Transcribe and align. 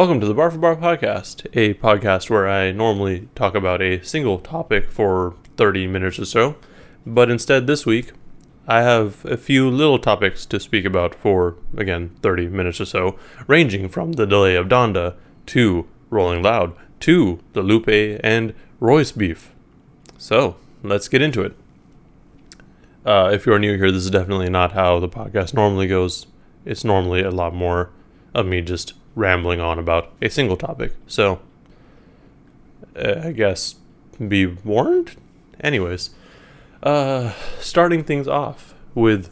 Welcome 0.00 0.20
to 0.20 0.26
the 0.26 0.32
Bar 0.32 0.50
for 0.50 0.56
Bar 0.56 0.76
podcast, 0.76 1.46
a 1.52 1.74
podcast 1.74 2.30
where 2.30 2.48
I 2.48 2.72
normally 2.72 3.28
talk 3.34 3.54
about 3.54 3.82
a 3.82 4.02
single 4.02 4.38
topic 4.38 4.90
for 4.90 5.34
30 5.58 5.88
minutes 5.88 6.18
or 6.18 6.24
so, 6.24 6.56
but 7.04 7.30
instead 7.30 7.66
this 7.66 7.84
week 7.84 8.12
I 8.66 8.80
have 8.80 9.22
a 9.26 9.36
few 9.36 9.68
little 9.68 9.98
topics 9.98 10.46
to 10.46 10.58
speak 10.58 10.86
about 10.86 11.14
for, 11.14 11.56
again, 11.76 12.16
30 12.22 12.48
minutes 12.48 12.80
or 12.80 12.86
so, 12.86 13.18
ranging 13.46 13.90
from 13.90 14.12
the 14.12 14.26
delay 14.26 14.56
of 14.56 14.68
Donda 14.68 15.16
to 15.48 15.86
Rolling 16.08 16.42
Loud 16.42 16.74
to 17.00 17.40
the 17.52 17.60
Lupe 17.60 18.18
and 18.24 18.54
Royce 18.80 19.12
beef. 19.12 19.52
So, 20.16 20.56
let's 20.82 21.08
get 21.08 21.20
into 21.20 21.42
it. 21.42 21.54
Uh, 23.04 23.30
if 23.34 23.44
you're 23.44 23.58
new 23.58 23.76
here, 23.76 23.92
this 23.92 24.04
is 24.04 24.10
definitely 24.10 24.48
not 24.48 24.72
how 24.72 24.98
the 24.98 25.10
podcast 25.10 25.52
normally 25.52 25.88
goes. 25.88 26.26
It's 26.64 26.84
normally 26.84 27.20
a 27.20 27.30
lot 27.30 27.54
more 27.54 27.90
of 28.32 28.46
me 28.46 28.62
just 28.62 28.94
rambling 29.14 29.60
on 29.60 29.78
about 29.78 30.12
a 30.22 30.28
single 30.28 30.56
topic. 30.56 30.92
So, 31.06 31.40
uh, 32.96 33.20
I 33.24 33.32
guess 33.32 33.76
be 34.28 34.46
warned? 34.46 35.16
Anyways, 35.60 36.10
uh, 36.82 37.32
starting 37.58 38.04
things 38.04 38.28
off 38.28 38.74
with 38.94 39.30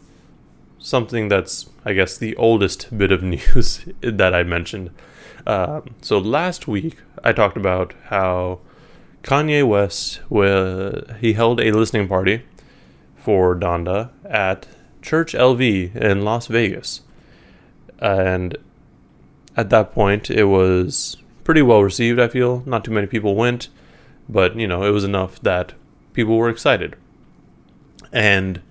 something 0.78 1.28
that's, 1.28 1.68
I 1.84 1.92
guess, 1.92 2.16
the 2.16 2.36
oldest 2.36 2.96
bit 2.96 3.12
of 3.12 3.22
news 3.34 3.84
that 4.00 4.34
I 4.34 4.42
mentioned. 4.42 4.90
Uh, 5.46 5.80
so, 6.02 6.18
last 6.18 6.68
week 6.68 6.98
I 7.24 7.32
talked 7.32 7.56
about 7.56 7.94
how 8.06 8.60
Kanye 9.22 9.66
West, 9.66 10.20
he 11.20 11.32
held 11.32 11.60
a 11.60 11.72
listening 11.72 12.08
party 12.08 12.42
for 13.16 13.54
Donda 13.54 14.10
at 14.24 14.66
Church 15.02 15.32
LV 15.32 15.94
in 15.96 16.22
Las 16.22 16.46
Vegas. 16.46 17.02
And 17.98 18.56
at 19.58 19.70
that 19.70 19.92
point, 19.92 20.30
it 20.30 20.44
was 20.44 21.16
pretty 21.42 21.62
well 21.62 21.82
received, 21.82 22.20
I 22.20 22.28
feel. 22.28 22.62
Not 22.64 22.84
too 22.84 22.92
many 22.92 23.08
people 23.08 23.34
went, 23.34 23.68
but, 24.28 24.54
you 24.54 24.68
know, 24.68 24.84
it 24.84 24.90
was 24.90 25.02
enough 25.02 25.40
that 25.40 25.74
people 26.12 26.36
were 26.36 26.48
excited. 26.48 26.94
And 28.12 28.62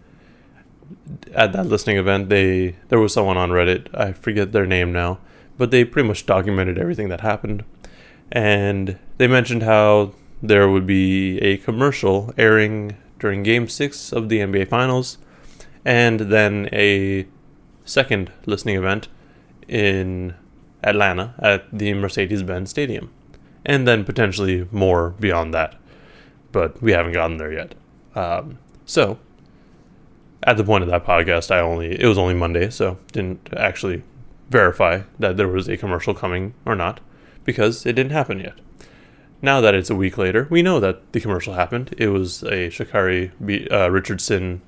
at 1.34 1.52
that 1.52 1.66
listening 1.66 1.98
event, 1.98 2.30
they 2.30 2.78
there 2.88 3.00
was 3.00 3.14
someone 3.14 3.36
on 3.36 3.50
Reddit, 3.50 3.94
I 3.94 4.14
forget 4.14 4.54
their 4.54 4.66
name 4.66 4.94
now, 4.94 5.20
but 5.58 5.72
they 5.72 5.84
pretty 5.84 6.08
much 6.08 6.26
documented 6.26 6.80
everything 6.80 7.10
that 7.10 7.20
happened. 7.20 7.66
And 8.32 8.98
they 9.18 9.28
mentioned 9.28 9.64
how 9.64 10.14
there 10.42 10.70
would 10.70 10.88
be 10.88 11.38
a 11.40 11.58
commercial 11.58 12.34
airing 12.38 12.96
during 13.20 13.44
game 13.44 13.68
6 13.68 14.14
of 14.14 14.30
the 14.30 14.40
NBA 14.40 14.70
finals 14.70 15.18
and 15.84 16.22
then 16.22 16.70
a 16.72 17.28
second 17.84 18.32
listening 18.46 18.78
event 18.78 19.10
in 19.68 20.34
Atlanta 20.84 21.34
at 21.40 21.66
the 21.72 21.94
Mercedes 21.94 22.44
Benz 22.44 22.70
Stadium, 22.70 23.12
and 23.66 23.88
then 23.88 24.04
potentially 24.06 24.68
more 24.72 25.12
beyond 25.20 25.54
that. 25.54 25.76
But 26.52 26.82
we 26.82 26.92
haven't 26.92 27.14
gotten 27.14 27.38
there 27.38 27.52
yet. 27.52 27.76
Um, 28.16 28.60
so, 28.86 29.20
at 30.44 30.58
the 30.58 30.64
point 30.64 30.84
of 30.84 30.90
that 30.90 31.06
podcast, 31.06 31.52
I 31.52 31.60
only 31.60 32.00
it 32.00 32.06
was 32.06 32.18
only 32.18 32.34
Monday, 32.34 32.70
so 32.70 32.98
didn't 33.12 33.50
actually 33.56 34.04
verify 34.50 35.02
that 35.20 35.38
there 35.38 35.48
was 35.48 35.68
a 35.68 35.78
commercial 35.78 36.14
coming 36.14 36.54
or 36.66 36.76
not 36.76 37.00
because 37.44 37.86
it 37.86 37.94
didn't 37.94 38.12
happen 38.12 38.40
yet. 38.40 38.56
Now 39.42 39.62
that 39.62 39.76
it's 39.76 39.90
a 39.90 39.96
week 39.96 40.18
later, 40.18 40.48
we 40.50 40.62
know 40.62 40.80
that 40.80 41.12
the 41.12 41.20
commercial 41.20 41.54
happened. 41.54 41.94
It 41.98 42.08
was 42.08 42.44
a 42.44 42.70
Sha'Carri 42.70 43.32
Be- 43.46 43.70
uh, 43.70 43.90
Richardson 43.90 44.62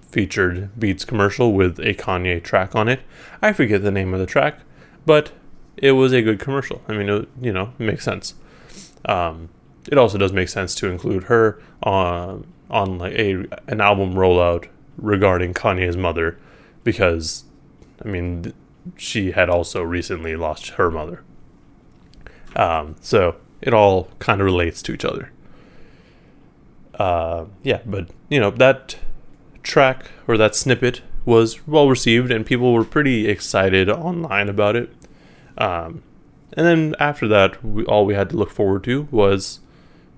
featured 0.00 0.70
Beats 0.78 1.04
commercial 1.04 1.52
with 1.52 1.78
a 1.78 1.94
Kanye 1.94 2.42
track 2.42 2.74
on 2.74 2.88
it. 2.88 3.00
I 3.40 3.52
forget 3.52 3.82
the 3.82 3.90
name 3.90 4.14
of 4.14 4.20
the 4.20 4.26
track, 4.26 4.60
but 5.04 5.32
it 5.76 5.92
was 5.92 6.12
a 6.12 6.22
good 6.22 6.40
commercial. 6.40 6.82
I 6.88 6.92
mean, 6.92 7.08
it, 7.08 7.28
you 7.40 7.52
know, 7.52 7.72
it 7.78 7.82
makes 7.82 8.04
sense. 8.04 8.34
Um, 9.04 9.48
it 9.90 9.98
also 9.98 10.18
does 10.18 10.32
make 10.32 10.48
sense 10.48 10.74
to 10.76 10.88
include 10.88 11.24
her 11.24 11.60
on 11.82 12.46
on 12.68 12.98
like 12.98 13.12
a 13.12 13.46
an 13.68 13.80
album 13.80 14.14
rollout 14.14 14.68
regarding 14.96 15.54
Kanye's 15.54 15.96
mother, 15.96 16.38
because 16.82 17.44
I 18.04 18.08
mean, 18.08 18.52
she 18.96 19.32
had 19.32 19.48
also 19.48 19.82
recently 19.82 20.36
lost 20.36 20.70
her 20.70 20.90
mother. 20.90 21.22
Um, 22.54 22.96
so 23.00 23.36
it 23.60 23.74
all 23.74 24.08
kind 24.18 24.40
of 24.40 24.44
relates 24.44 24.82
to 24.82 24.92
each 24.92 25.04
other. 25.04 25.30
Uh, 26.94 27.44
yeah, 27.62 27.80
but 27.84 28.08
you 28.28 28.40
know 28.40 28.50
that 28.50 28.96
track 29.62 30.10
or 30.26 30.36
that 30.38 30.54
snippet 30.54 31.02
was 31.24 31.66
well 31.66 31.88
received, 31.88 32.30
and 32.30 32.46
people 32.46 32.72
were 32.72 32.84
pretty 32.84 33.28
excited 33.28 33.90
online 33.90 34.48
about 34.48 34.76
it. 34.76 34.90
Um, 35.58 36.02
and 36.52 36.66
then 36.66 36.94
after 36.98 37.26
that, 37.28 37.62
we, 37.64 37.84
all 37.84 38.06
we 38.06 38.14
had 38.14 38.30
to 38.30 38.36
look 38.36 38.50
forward 38.50 38.84
to 38.84 39.08
was 39.10 39.60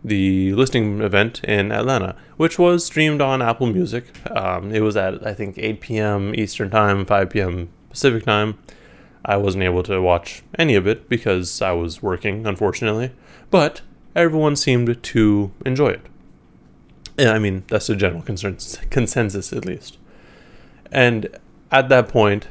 the 0.04 0.54
listening 0.54 1.00
event 1.00 1.42
in 1.44 1.72
Atlanta, 1.72 2.16
which 2.36 2.58
was 2.58 2.84
streamed 2.84 3.20
on 3.20 3.42
Apple 3.42 3.66
Music. 3.66 4.06
Um, 4.30 4.72
it 4.72 4.80
was 4.80 4.96
at, 4.96 5.26
I 5.26 5.34
think, 5.34 5.58
8 5.58 5.80
p.m. 5.80 6.34
Eastern 6.34 6.70
Time, 6.70 7.04
5 7.04 7.30
p.m. 7.30 7.68
Pacific 7.90 8.24
Time. 8.24 8.58
I 9.24 9.36
wasn't 9.36 9.64
able 9.64 9.82
to 9.84 10.00
watch 10.00 10.42
any 10.58 10.74
of 10.74 10.86
it 10.86 11.08
because 11.08 11.60
I 11.60 11.72
was 11.72 12.02
working, 12.02 12.46
unfortunately. 12.46 13.10
But 13.50 13.82
everyone 14.14 14.56
seemed 14.56 15.02
to 15.02 15.52
enjoy 15.66 15.88
it. 15.88 16.00
And 17.18 17.30
I 17.30 17.38
mean, 17.38 17.64
that's 17.66 17.88
the 17.88 17.96
general 17.96 18.22
consensus, 18.22 19.52
at 19.52 19.64
least. 19.64 19.98
And 20.92 21.28
at 21.70 21.88
that 21.88 22.08
point, 22.08 22.46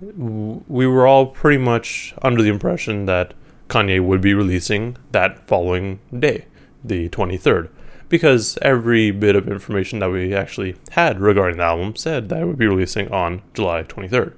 we 0.00 0.86
were 0.86 1.06
all 1.06 1.26
pretty 1.26 1.58
much 1.58 2.14
under 2.22 2.42
the 2.42 2.50
impression 2.50 3.06
that 3.06 3.34
Kanye 3.68 4.04
would 4.04 4.20
be 4.20 4.34
releasing 4.34 4.96
that 5.12 5.46
following 5.46 6.00
day, 6.16 6.46
the 6.84 7.08
23rd, 7.08 7.68
because 8.08 8.58
every 8.62 9.10
bit 9.10 9.34
of 9.34 9.48
information 9.48 10.00
that 10.00 10.10
we 10.10 10.34
actually 10.34 10.76
had 10.90 11.20
regarding 11.20 11.56
the 11.56 11.64
album 11.64 11.96
said 11.96 12.28
that 12.28 12.42
it 12.42 12.46
would 12.46 12.58
be 12.58 12.66
releasing 12.66 13.10
on 13.10 13.42
July 13.54 13.82
23rd. 13.82 14.34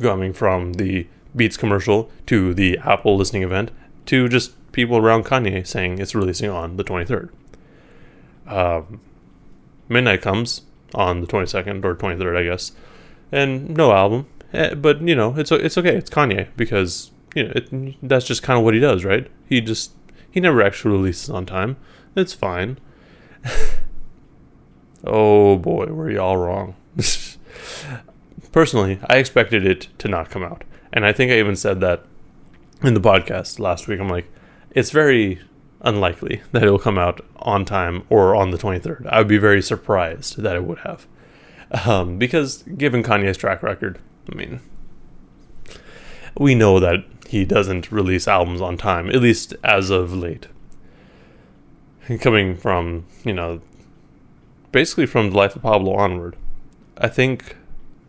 Coming 0.00 0.32
from 0.32 0.74
the 0.74 1.06
Beats 1.34 1.56
commercial 1.56 2.10
to 2.26 2.54
the 2.54 2.78
Apple 2.78 3.16
listening 3.16 3.42
event 3.42 3.72
to 4.06 4.28
just 4.28 4.52
people 4.72 4.96
around 4.96 5.24
Kanye 5.24 5.66
saying 5.66 5.98
it's 5.98 6.14
releasing 6.14 6.50
on 6.50 6.76
the 6.76 6.84
23rd. 6.84 7.30
Um, 8.46 9.00
midnight 9.88 10.22
comes 10.22 10.62
on 10.94 11.20
the 11.20 11.26
22nd 11.26 11.84
or 11.84 11.96
23rd, 11.96 12.36
I 12.36 12.44
guess, 12.44 12.72
and 13.32 13.70
no 13.70 13.92
album. 13.92 14.26
Eh, 14.54 14.74
but 14.74 15.00
you 15.02 15.14
know, 15.14 15.34
it's 15.36 15.50
it's 15.50 15.76
okay. 15.76 15.96
It's 15.96 16.08
Kanye 16.08 16.48
because 16.56 17.10
you 17.34 17.44
know 17.44 17.52
it, 17.54 17.96
that's 18.02 18.24
just 18.24 18.42
kind 18.42 18.58
of 18.58 18.64
what 18.64 18.74
he 18.74 18.80
does, 18.80 19.04
right? 19.04 19.30
He 19.48 19.60
just 19.60 19.92
he 20.30 20.40
never 20.40 20.62
actually 20.62 20.92
releases 20.92 21.28
on 21.28 21.44
time. 21.44 21.76
It's 22.14 22.32
fine. 22.32 22.78
oh 25.04 25.56
boy, 25.58 25.86
were 25.86 26.10
y'all 26.10 26.36
wrong. 26.36 26.76
Personally, 28.52 29.00
I 29.08 29.16
expected 29.16 29.66
it 29.66 29.88
to 29.98 30.08
not 30.08 30.30
come 30.30 30.44
out, 30.44 30.62
and 30.92 31.04
I 31.04 31.12
think 31.12 31.32
I 31.32 31.38
even 31.40 31.56
said 31.56 31.80
that 31.80 32.04
in 32.82 32.94
the 32.94 33.00
podcast 33.00 33.58
last 33.58 33.88
week. 33.88 33.98
I'm 33.98 34.08
like, 34.08 34.30
it's 34.70 34.90
very 34.90 35.40
unlikely 35.80 36.42
that 36.52 36.62
it 36.62 36.70
will 36.70 36.78
come 36.78 36.98
out 36.98 37.20
on 37.36 37.64
time 37.64 38.04
or 38.08 38.36
on 38.36 38.50
the 38.50 38.56
23rd. 38.56 39.06
I 39.08 39.18
would 39.18 39.28
be 39.28 39.38
very 39.38 39.60
surprised 39.60 40.38
that 40.38 40.54
it 40.54 40.64
would 40.64 40.78
have. 40.78 41.06
Um, 41.86 42.18
because 42.18 42.62
given 42.62 43.02
Kanye's 43.02 43.36
track 43.36 43.62
record, 43.62 43.98
I 44.30 44.34
mean, 44.34 44.60
we 46.38 46.54
know 46.54 46.80
that 46.80 47.04
he 47.28 47.44
doesn't 47.44 47.90
release 47.90 48.28
albums 48.28 48.60
on 48.60 48.76
time, 48.76 49.08
at 49.08 49.16
least 49.16 49.54
as 49.62 49.90
of 49.90 50.14
late. 50.14 50.48
Coming 52.20 52.56
from, 52.56 53.06
you 53.24 53.32
know, 53.32 53.60
basically 54.72 55.06
from 55.06 55.30
the 55.30 55.36
life 55.36 55.56
of 55.56 55.62
Pablo 55.62 55.94
onward. 55.94 56.36
I 56.98 57.08
think, 57.08 57.56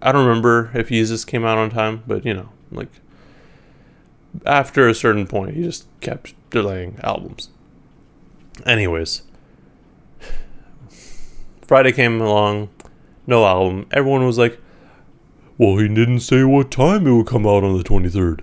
I 0.02 0.12
don't 0.12 0.26
remember 0.26 0.72
if 0.74 0.90
Yeezus 0.90 1.26
came 1.26 1.46
out 1.46 1.58
on 1.58 1.70
time, 1.70 2.04
but, 2.06 2.26
you 2.26 2.34
know, 2.34 2.50
like, 2.72 2.90
after 4.46 4.88
a 4.88 4.94
certain 4.94 5.28
point, 5.28 5.56
he 5.56 5.64
just 5.64 5.88
kept 6.02 6.34
delaying 6.50 7.00
albums. 7.04 7.50
Anyways, 8.66 9.24
Friday 11.62 11.94
came 11.94 12.20
along, 12.20 12.70
no 13.26 13.46
album. 13.46 13.88
Everyone 13.92 14.26
was 14.26 14.38
like, 14.38 14.60
well, 15.58 15.78
he 15.78 15.88
didn't 15.88 16.20
say 16.20 16.44
what 16.44 16.72
time 16.72 17.08
it 17.08 17.12
would 17.14 17.28
come 17.28 17.46
out 17.46 17.64
on 17.64 17.78
the 17.78 17.84
23rd. 17.84 18.42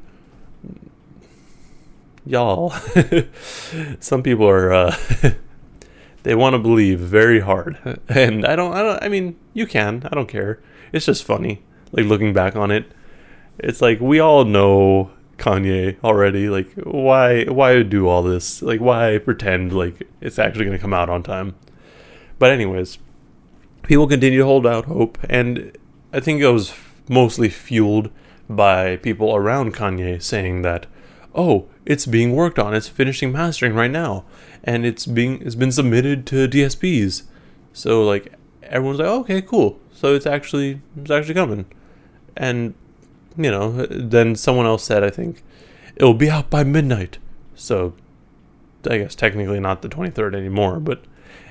Y'all, 2.25 2.71
some 4.01 4.23
people 4.23 4.49
are, 4.49 4.73
uh, 4.73 4.97
they 6.23 6.35
want 6.35 6.55
to 6.55 6.59
believe 6.59 7.01
very 7.01 7.41
hard. 7.41 7.79
And 8.09 8.47
I 8.47 8.57
don't, 8.57 8.73
I 8.73 8.83
don't, 8.83 9.03
I 9.03 9.09
mean, 9.09 9.37
you 9.53 9.67
can, 9.67 10.07
I 10.11 10.15
don't 10.15 10.29
care. 10.29 10.61
It's 10.93 11.07
just 11.07 11.25
funny. 11.25 11.63
Like 11.91 12.07
looking 12.07 12.33
back 12.33 12.57
on 12.57 12.71
it, 12.71 12.91
it's 13.59 13.83
like 13.83 14.01
we 14.01 14.19
all 14.19 14.45
know 14.45 15.11
Kanye 15.37 16.03
already. 16.03 16.49
Like, 16.49 16.73
why, 16.77 17.45
why 17.45 17.83
do 17.83 18.09
all 18.09 18.23
this? 18.23 18.63
Like, 18.63 18.81
why 18.81 19.19
pretend 19.19 19.73
like 19.77 20.09
it's 20.21 20.39
actually 20.39 20.65
going 20.65 20.79
to 20.79 20.83
come 20.83 20.95
out 20.95 21.11
on 21.11 21.23
time? 21.23 21.57
But, 22.39 22.53
anyways, 22.53 22.99
people 23.83 24.07
continue 24.07 24.39
to 24.39 24.47
hold 24.47 24.67
out 24.67 24.87
hope. 24.87 25.19
And 25.29 25.77
I 26.13 26.21
think 26.21 26.41
it 26.41 26.49
was 26.49 26.73
mostly 27.09 27.49
fueled 27.49 28.11
by 28.49 28.97
people 28.97 29.35
around 29.35 29.75
Kanye 29.75 30.23
saying 30.23 30.63
that, 30.63 30.87
oh, 31.35 31.67
it's 31.85 32.07
being 32.07 32.35
worked 32.35 32.59
on. 32.59 32.75
It's 32.75 32.89
finishing 32.89 33.33
mastering 33.33 33.75
right 33.75 33.91
now, 33.91 34.25
and 34.63 34.87
it's 34.87 35.07
being 35.07 35.43
it's 35.43 35.55
been 35.55 35.73
submitted 35.73 36.27
to 36.27 36.49
DSPs. 36.49 37.25
So 37.73 38.05
like 38.05 38.33
everyone's 38.63 38.99
like, 38.99 39.09
oh, 39.09 39.21
okay, 39.21 39.43
cool. 39.43 39.81
So 39.93 40.15
it's 40.15 40.27
actually 40.27 40.81
it's 40.97 41.11
actually 41.11 41.35
coming, 41.35 41.67
and 42.37 42.75
you 43.37 43.51
know, 43.51 43.87
then 43.87 44.37
someone 44.37 44.67
else 44.67 44.85
said, 44.85 45.03
I 45.03 45.11
think 45.11 45.43
it'll 45.97 46.15
be 46.15 46.31
out 46.31 46.51
by 46.51 46.65
midnight. 46.65 47.19
So 47.55 47.95
I 48.89 48.99
guess 48.99 49.15
technically 49.15 49.61
not 49.61 49.83
the 49.83 49.89
23rd 49.89 50.35
anymore, 50.35 50.81
but 50.81 51.05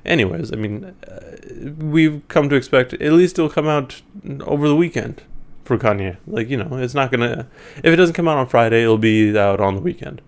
anyways, 0.05 0.51
I 0.51 0.55
mean, 0.57 0.95
uh, 1.07 1.71
we've 1.77 2.21
come 2.27 2.49
to 2.49 2.55
expect 2.55 2.93
at 2.93 3.13
least 3.13 3.39
it'll 3.39 3.49
come 3.49 3.67
out 3.67 4.01
over 4.41 4.67
the 4.67 4.75
weekend 4.75 5.23
for 5.71 5.77
Kanye. 5.77 6.17
Like, 6.27 6.49
you 6.49 6.57
know, 6.57 6.77
it's 6.77 6.93
not 6.93 7.11
gonna, 7.11 7.47
if 7.77 7.85
it 7.85 7.95
doesn't 7.95 8.15
come 8.15 8.27
out 8.27 8.37
on 8.37 8.47
Friday, 8.47 8.83
it'll 8.83 8.97
be 8.97 9.37
out 9.37 9.61
on 9.61 9.75
the 9.75 9.81
weekend. 9.81 10.21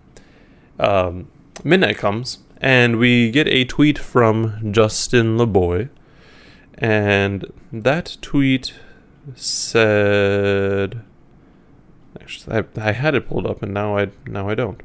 Um, 0.80 1.28
midnight 1.64 1.98
comes, 1.98 2.40
and 2.62 2.98
we 2.98 3.30
get 3.30 3.48
a 3.48 3.66
tweet 3.66 4.00
from 4.00 4.72
Justin 4.72 5.38
LaBoy, 5.38 5.90
and 6.76 7.52
that 7.74 8.18
tweet 8.22 8.74
said, 9.36 11.02
actually, 12.20 12.58
I, 12.58 12.64
I 12.78 12.92
had 12.94 13.16
it 13.16 13.28
pulled 13.28 13.46
up, 13.46 13.62
and 13.62 13.74
now 13.74 13.98
I 13.98 14.10
now 14.26 14.48
I 14.48 14.56
don't. 14.56 14.82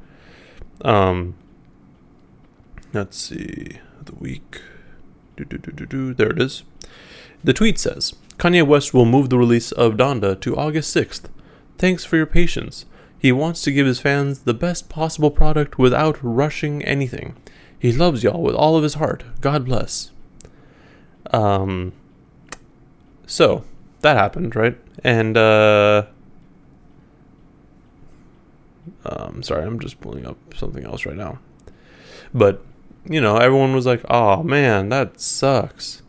Um, 0.82 1.34
let's 2.92 3.16
see, 3.16 3.78
the 4.04 4.14
week. 4.14 4.60
Do, 5.36 5.44
do, 5.44 5.56
do, 5.56 5.70
do, 5.70 5.86
do. 5.86 6.14
There 6.14 6.30
it 6.30 6.42
is. 6.42 6.64
The 7.44 7.52
tweet 7.52 7.78
says 7.78 8.14
Kanye 8.38 8.64
West 8.64 8.94
will 8.94 9.04
move 9.04 9.30
the 9.30 9.38
release 9.38 9.72
of 9.72 9.94
Donda 9.94 10.40
to 10.40 10.56
August 10.56 10.94
6th. 10.96 11.24
Thanks 11.76 12.04
for 12.04 12.16
your 12.16 12.26
patience. 12.26 12.86
He 13.18 13.32
wants 13.32 13.62
to 13.62 13.72
give 13.72 13.86
his 13.86 13.98
fans 13.98 14.40
the 14.40 14.54
best 14.54 14.88
possible 14.88 15.32
product 15.32 15.76
without 15.76 16.18
rushing 16.22 16.84
anything. 16.84 17.34
He 17.76 17.92
loves 17.92 18.22
y'all 18.22 18.42
with 18.42 18.54
all 18.54 18.76
of 18.76 18.84
his 18.84 18.94
heart. 18.94 19.24
God 19.40 19.64
bless. 19.64 20.12
Um, 21.32 21.92
so 23.26 23.64
that 24.02 24.16
happened, 24.16 24.54
right? 24.54 24.78
And 25.02 25.36
uh, 25.36 26.06
um, 29.04 29.42
sorry, 29.42 29.64
I'm 29.64 29.80
just 29.80 30.00
pulling 30.00 30.26
up 30.26 30.38
something 30.54 30.84
else 30.84 31.04
right 31.04 31.16
now. 31.16 31.40
But 32.32 32.64
you 33.04 33.20
know, 33.20 33.36
everyone 33.36 33.74
was 33.74 33.86
like, 33.86 34.04
"Oh 34.08 34.42
man, 34.42 34.88
that 34.90 35.20
sucks. 35.20 36.02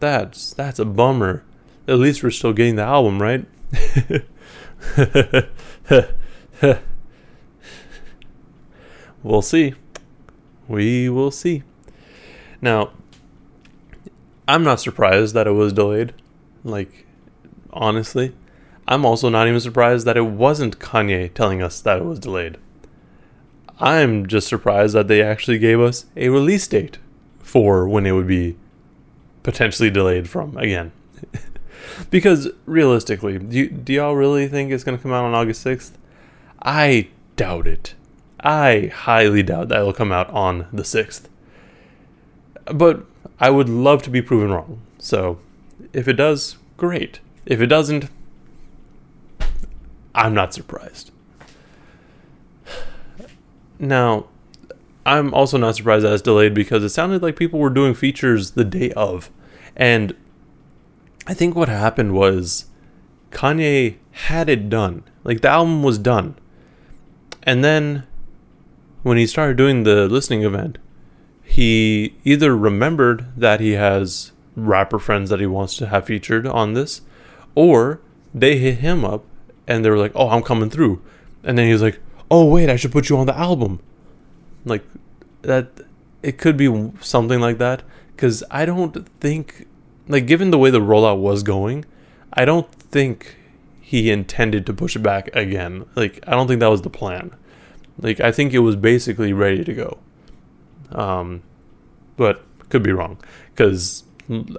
That's 0.00 0.52
that's 0.52 0.78
a 0.78 0.84
bummer." 0.84 1.44
At 1.88 1.98
least 1.98 2.22
we're 2.22 2.30
still 2.30 2.52
getting 2.52 2.76
the 2.76 2.82
album, 2.82 3.22
right? 3.22 3.46
we'll 9.22 9.42
see. 9.42 9.74
We 10.68 11.08
will 11.08 11.30
see. 11.30 11.62
Now, 12.60 12.90
I'm 14.48 14.64
not 14.64 14.80
surprised 14.80 15.34
that 15.34 15.46
it 15.46 15.52
was 15.52 15.72
delayed. 15.72 16.12
Like, 16.64 17.06
honestly, 17.72 18.34
I'm 18.88 19.04
also 19.04 19.28
not 19.28 19.48
even 19.48 19.60
surprised 19.60 20.06
that 20.06 20.16
it 20.16 20.26
wasn't 20.26 20.78
Kanye 20.78 21.32
telling 21.32 21.62
us 21.62 21.80
that 21.80 21.98
it 21.98 22.04
was 22.04 22.18
delayed. 22.18 22.58
I'm 23.78 24.26
just 24.26 24.48
surprised 24.48 24.94
that 24.94 25.08
they 25.08 25.22
actually 25.22 25.58
gave 25.58 25.80
us 25.80 26.06
a 26.16 26.28
release 26.30 26.66
date 26.66 26.98
for 27.40 27.86
when 27.88 28.06
it 28.06 28.12
would 28.12 28.26
be 28.26 28.56
potentially 29.42 29.90
delayed 29.90 30.28
from 30.28 30.56
again. 30.56 30.92
because 32.10 32.48
realistically, 32.64 33.38
do, 33.38 33.68
do 33.68 33.92
y'all 33.92 34.14
really 34.14 34.48
think 34.48 34.72
it's 34.72 34.84
going 34.84 34.96
to 34.96 35.02
come 35.02 35.12
out 35.12 35.24
on 35.24 35.34
August 35.34 35.64
6th? 35.64 35.92
I 36.62 37.08
doubt 37.36 37.66
it. 37.66 37.94
I 38.40 38.90
highly 38.94 39.42
doubt 39.42 39.68
that 39.68 39.78
it'll 39.78 39.92
come 39.92 40.12
out 40.12 40.28
on 40.30 40.66
the 40.72 40.82
6th. 40.82 41.28
But 42.66 43.04
I 43.38 43.50
would 43.50 43.68
love 43.68 44.02
to 44.02 44.10
be 44.10 44.22
proven 44.22 44.50
wrong. 44.50 44.80
So 44.98 45.38
if 45.92 46.08
it 46.08 46.14
does, 46.14 46.56
great. 46.76 47.20
If 47.44 47.60
it 47.60 47.66
doesn't, 47.66 48.10
I'm 50.14 50.34
not 50.34 50.54
surprised. 50.54 51.10
Now, 53.78 54.26
I'm 55.04 55.32
also 55.34 55.58
not 55.58 55.76
surprised 55.76 56.04
that 56.04 56.12
it's 56.12 56.22
delayed 56.22 56.54
because 56.54 56.82
it 56.82 56.88
sounded 56.88 57.22
like 57.22 57.36
people 57.36 57.60
were 57.60 57.70
doing 57.70 57.94
features 57.94 58.52
the 58.52 58.64
day 58.64 58.90
of. 58.92 59.30
And 59.76 60.16
I 61.26 61.34
think 61.34 61.54
what 61.54 61.68
happened 61.68 62.12
was 62.14 62.66
Kanye 63.30 63.96
had 64.12 64.48
it 64.48 64.68
done. 64.68 65.02
Like 65.24 65.40
the 65.40 65.48
album 65.48 65.82
was 65.82 65.98
done. 65.98 66.36
And 67.42 67.64
then 67.64 68.06
when 69.02 69.16
he 69.16 69.26
started 69.26 69.56
doing 69.56 69.82
the 69.82 70.08
listening 70.08 70.42
event, 70.42 70.78
he 71.42 72.16
either 72.24 72.56
remembered 72.56 73.26
that 73.36 73.60
he 73.60 73.72
has 73.72 74.32
rapper 74.56 74.98
friends 74.98 75.30
that 75.30 75.40
he 75.40 75.46
wants 75.46 75.76
to 75.76 75.86
have 75.86 76.06
featured 76.06 76.46
on 76.46 76.74
this, 76.74 77.02
or 77.54 78.00
they 78.34 78.58
hit 78.58 78.78
him 78.78 79.04
up 79.04 79.24
and 79.66 79.84
they 79.84 79.90
were 79.90 79.98
like, 79.98 80.12
"Oh, 80.14 80.30
I'm 80.30 80.42
coming 80.42 80.70
through," 80.70 81.02
and 81.44 81.56
then 81.56 81.66
he 81.66 81.72
was 81.72 81.82
like, 81.82 82.00
"Oh, 82.30 82.46
wait, 82.46 82.68
I 82.68 82.76
should 82.76 82.92
put 82.92 83.08
you 83.08 83.16
on 83.16 83.26
the 83.26 83.38
album." 83.38 83.80
Like 84.64 84.84
that, 85.42 85.68
it 86.22 86.38
could 86.38 86.56
be 86.56 86.90
something 87.00 87.40
like 87.40 87.58
that 87.58 87.82
because 88.14 88.42
I 88.50 88.64
don't 88.64 89.08
think, 89.20 89.66
like, 90.08 90.26
given 90.26 90.50
the 90.50 90.58
way 90.58 90.70
the 90.70 90.80
rollout 90.80 91.18
was 91.18 91.42
going, 91.42 91.84
I 92.32 92.44
don't 92.44 92.70
think 92.72 93.36
he 93.80 94.10
intended 94.10 94.66
to 94.66 94.74
push 94.74 94.96
it 94.96 95.02
back 95.02 95.34
again. 95.34 95.86
Like, 95.94 96.20
I 96.26 96.32
don't 96.32 96.48
think 96.48 96.60
that 96.60 96.70
was 96.70 96.82
the 96.82 96.90
plan. 96.90 97.34
Like, 97.98 98.20
I 98.20 98.32
think 98.32 98.52
it 98.52 98.60
was 98.60 98.76
basically 98.76 99.32
ready 99.32 99.64
to 99.64 99.74
go. 99.74 99.98
Um, 100.90 101.42
but 102.16 102.42
could 102.68 102.82
be 102.82 102.92
wrong 102.92 103.18
because 103.52 104.04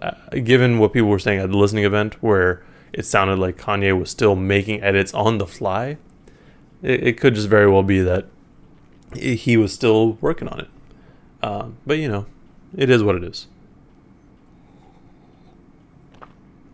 uh, 0.01 0.11
given 0.43 0.79
what 0.79 0.93
people 0.93 1.09
were 1.09 1.19
saying 1.19 1.39
at 1.39 1.51
the 1.51 1.57
listening 1.57 1.83
event, 1.83 2.21
where 2.21 2.63
it 2.93 3.05
sounded 3.05 3.37
like 3.37 3.57
Kanye 3.57 3.97
was 3.97 4.09
still 4.09 4.35
making 4.35 4.81
edits 4.81 5.13
on 5.13 5.37
the 5.37 5.47
fly, 5.47 5.97
it, 6.81 7.07
it 7.07 7.19
could 7.19 7.35
just 7.35 7.49
very 7.49 7.69
well 7.69 7.83
be 7.83 7.99
that 8.01 8.25
he 9.15 9.57
was 9.57 9.73
still 9.73 10.13
working 10.21 10.47
on 10.47 10.59
it. 10.59 10.69
Uh, 11.41 11.67
but 11.85 11.97
you 11.97 12.07
know, 12.07 12.25
it 12.75 12.89
is 12.89 13.03
what 13.03 13.15
it 13.15 13.23
is. 13.23 13.47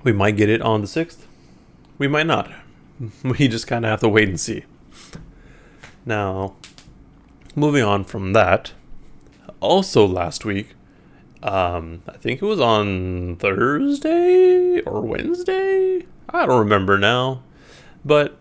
We 0.03 0.11
might 0.11 0.37
get 0.37 0.49
it 0.49 0.61
on 0.61 0.81
the 0.81 0.87
6th. 0.87 1.25
We 1.97 2.07
might 2.07 2.27
not. 2.27 2.51
We 3.23 3.47
just 3.47 3.67
kind 3.67 3.85
of 3.85 3.89
have 3.89 3.99
to 4.01 4.09
wait 4.09 4.29
and 4.29 4.39
see. 4.39 4.63
Now, 6.05 6.55
moving 7.55 7.83
on 7.83 8.03
from 8.03 8.33
that, 8.33 8.73
also 9.59 10.05
last 10.05 10.45
week, 10.45 10.75
um, 11.41 12.03
I 12.07 12.17
think 12.17 12.41
it 12.41 12.45
was 12.45 12.59
on 12.59 13.37
Thursday 13.37 14.79
or 14.81 15.01
Wednesday. 15.01 16.05
I 16.29 16.45
don't 16.45 16.59
remember 16.59 16.97
now. 16.97 17.43
But 18.05 18.37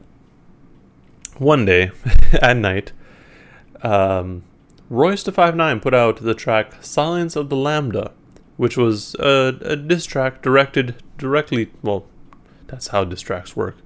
one 1.38 1.64
day 1.64 1.90
at 2.42 2.56
night, 2.56 2.92
um, 3.82 4.44
Royce 4.88 5.25
da 5.25 5.32
Five 5.32 5.56
Nine 5.56 5.80
put 5.80 5.94
out 5.94 6.22
the 6.22 6.34
track 6.34 6.82
"Silence 6.82 7.37
of 7.37 7.48
the 7.48 7.56
Lambda," 7.56 8.12
which 8.56 8.76
was 8.76 9.14
a, 9.16 9.56
a 9.62 9.76
diss 9.76 10.06
track 10.06 10.42
directed 10.42 11.02
directly. 11.18 11.71
Well, 11.82 12.06
that's 12.66 12.88
how 12.88 13.04
diss 13.04 13.21
tracks 13.21 13.56
work. 13.56 13.76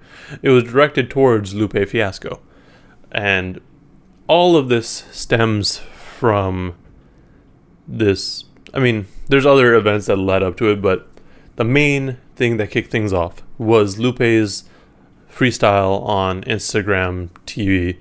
It 0.42 0.50
was 0.50 0.64
directed 0.64 1.11
towards 1.11 1.54
Lupe 1.54 1.88
Fiasco, 1.88 2.40
and 3.12 3.61
all 4.28 4.56
of 4.56 4.68
this 4.68 5.04
stems 5.11 5.78
from 5.78 6.75
this 7.87 8.44
I 8.76 8.78
mean, 8.78 9.06
there's 9.28 9.46
other 9.46 9.75
events 9.75 10.06
that 10.06 10.16
led 10.16 10.42
up 10.42 10.58
to 10.58 10.70
it, 10.70 10.82
but 10.82 11.08
the 11.56 11.64
main 11.64 12.18
thing 12.35 12.58
that 12.58 12.70
kicked 12.70 12.90
things 12.90 13.12
off 13.12 13.42
was 13.56 13.99
Lupe's 13.99 14.64
freestyle 15.32 16.02
on 16.06 16.42
Instagram 16.42 17.30
TV. 17.46 17.99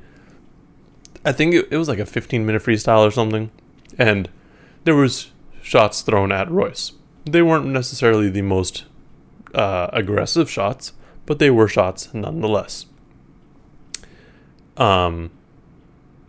I 1.24 1.32
think 1.32 1.54
it, 1.54 1.70
it 1.72 1.78
was 1.78 1.88
like 1.88 2.00
a 2.00 2.06
15 2.06 2.46
minute 2.46 2.62
freestyle 2.62 3.08
or 3.08 3.12
something, 3.12 3.52
and 3.98 4.30
there 4.84 4.96
was 4.96 5.32
shots 5.66 6.04
thrown 6.04 6.32
at 6.32 6.50
Royce. 6.50 6.92
They 7.26 7.42
weren't 7.42 7.66
necessarily 7.66 8.30
the 8.30 8.44
most 8.44 8.86
uh, 9.56 9.90
aggressive 9.92 10.50
shots, 10.50 10.94
but 11.26 11.40
they 11.40 11.50
were 11.50 11.68
shots 11.68 12.14
nonetheless. 12.14 12.86
Um, 14.78 15.32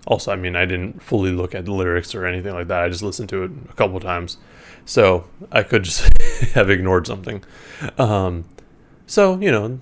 also, 0.06 0.32
I 0.32 0.36
mean, 0.36 0.56
I 0.56 0.64
didn't 0.64 1.02
fully 1.02 1.32
look 1.32 1.54
at 1.54 1.66
the 1.66 1.72
lyrics 1.72 2.14
or 2.14 2.24
anything 2.24 2.54
like 2.54 2.68
that. 2.68 2.82
I 2.82 2.88
just 2.88 3.02
listened 3.02 3.28
to 3.28 3.42
it 3.42 3.50
a 3.68 3.74
couple 3.74 4.00
times, 4.00 4.38
so 4.86 5.28
I 5.52 5.62
could 5.62 5.82
just 5.82 6.10
have 6.54 6.70
ignored 6.70 7.06
something. 7.06 7.44
Um, 7.98 8.46
so 9.06 9.38
you 9.38 9.52
know, 9.52 9.80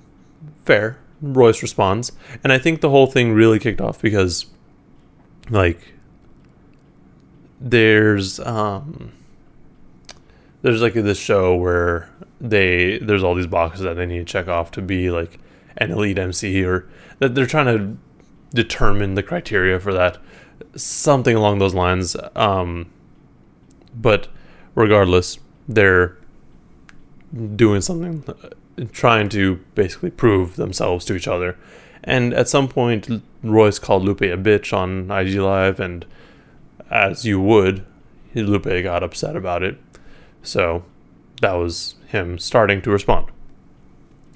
fair. 0.64 0.98
Royce 1.22 1.62
responds, 1.62 2.10
and 2.42 2.52
I 2.52 2.58
think 2.58 2.80
the 2.80 2.90
whole 2.90 3.06
thing 3.06 3.32
really 3.32 3.58
kicked 3.58 3.80
off 3.80 4.02
because, 4.02 4.46
like, 5.48 5.94
there's 7.60 8.40
um, 8.40 9.12
there's 10.64 10.80
like 10.80 10.94
this 10.94 11.18
show 11.18 11.54
where 11.54 12.08
they 12.40 12.98
there's 12.98 13.22
all 13.22 13.34
these 13.34 13.46
boxes 13.46 13.82
that 13.82 13.94
they 13.94 14.06
need 14.06 14.20
to 14.20 14.24
check 14.24 14.48
off 14.48 14.70
to 14.70 14.80
be 14.80 15.10
like 15.10 15.38
an 15.76 15.90
elite 15.90 16.18
MC 16.18 16.64
or 16.64 16.88
that 17.18 17.34
they're 17.34 17.44
trying 17.44 17.66
to 17.66 17.98
determine 18.54 19.14
the 19.14 19.22
criteria 19.22 19.78
for 19.78 19.92
that, 19.92 20.16
something 20.74 21.36
along 21.36 21.58
those 21.58 21.74
lines. 21.74 22.16
Um, 22.34 22.90
but 23.94 24.28
regardless, 24.74 25.38
they're 25.68 26.16
doing 27.56 27.82
something, 27.82 28.24
uh, 28.26 28.84
trying 28.90 29.28
to 29.28 29.56
basically 29.74 30.10
prove 30.10 30.56
themselves 30.56 31.04
to 31.04 31.14
each 31.14 31.28
other. 31.28 31.58
And 32.02 32.32
at 32.32 32.48
some 32.48 32.68
point, 32.68 33.22
Royce 33.42 33.78
called 33.78 34.02
Lupe 34.02 34.22
a 34.22 34.38
bitch 34.38 34.72
on 34.72 35.10
IG 35.10 35.34
Live, 35.34 35.78
and 35.78 36.06
as 36.90 37.26
you 37.26 37.38
would, 37.38 37.84
Lupe 38.34 38.82
got 38.82 39.02
upset 39.02 39.36
about 39.36 39.62
it. 39.62 39.78
So 40.44 40.84
that 41.40 41.54
was 41.54 41.96
him 42.08 42.38
starting 42.38 42.80
to 42.82 42.90
respond. 42.90 43.26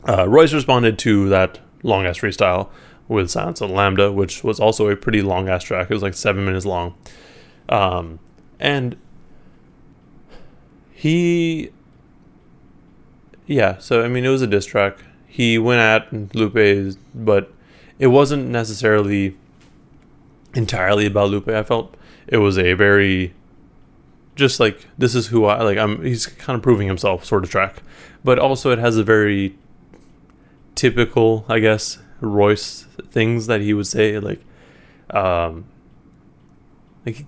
Uh, 0.08 0.28
Royce 0.28 0.52
responded 0.52 0.98
to 1.00 1.28
that 1.28 1.60
long 1.82 2.06
ass 2.06 2.18
freestyle 2.18 2.68
with 3.06 3.30
Silence 3.30 3.62
on 3.62 3.72
Lambda, 3.72 4.12
which 4.12 4.42
was 4.42 4.58
also 4.58 4.88
a 4.88 4.96
pretty 4.96 5.22
long 5.22 5.48
ass 5.48 5.62
track. 5.62 5.90
It 5.90 5.94
was 5.94 6.02
like 6.02 6.14
seven 6.14 6.44
minutes 6.44 6.66
long. 6.66 6.94
Um, 7.68 8.18
and 8.58 8.96
he, 10.92 11.70
yeah, 13.46 13.78
so 13.78 14.02
I 14.02 14.08
mean, 14.08 14.24
it 14.24 14.30
was 14.30 14.42
a 14.42 14.46
diss 14.46 14.66
track. 14.66 14.98
He 15.26 15.58
went 15.58 15.80
at 15.80 16.34
Lupe, 16.34 16.96
but 17.14 17.52
it 17.98 18.08
wasn't 18.08 18.48
necessarily 18.48 19.36
entirely 20.54 21.06
about 21.06 21.30
Lupe. 21.30 21.48
I 21.48 21.62
felt 21.62 21.96
it 22.26 22.38
was 22.38 22.58
a 22.58 22.72
very 22.74 23.34
just 24.38 24.60
like 24.60 24.86
this 24.96 25.14
is 25.14 25.26
who 25.26 25.44
I 25.44 25.62
like. 25.62 25.76
I'm 25.76 26.02
he's 26.02 26.26
kind 26.26 26.56
of 26.56 26.62
proving 26.62 26.86
himself 26.86 27.24
sort 27.24 27.44
of 27.44 27.50
track, 27.50 27.82
but 28.24 28.38
also 28.38 28.70
it 28.70 28.78
has 28.78 28.96
a 28.96 29.04
very 29.04 29.58
typical, 30.74 31.44
I 31.48 31.58
guess, 31.58 31.98
Royce 32.20 32.86
things 33.10 33.48
that 33.48 33.60
he 33.60 33.74
would 33.74 33.86
say 33.88 34.18
like, 34.18 34.40
um, 35.10 35.66
like 37.04 37.26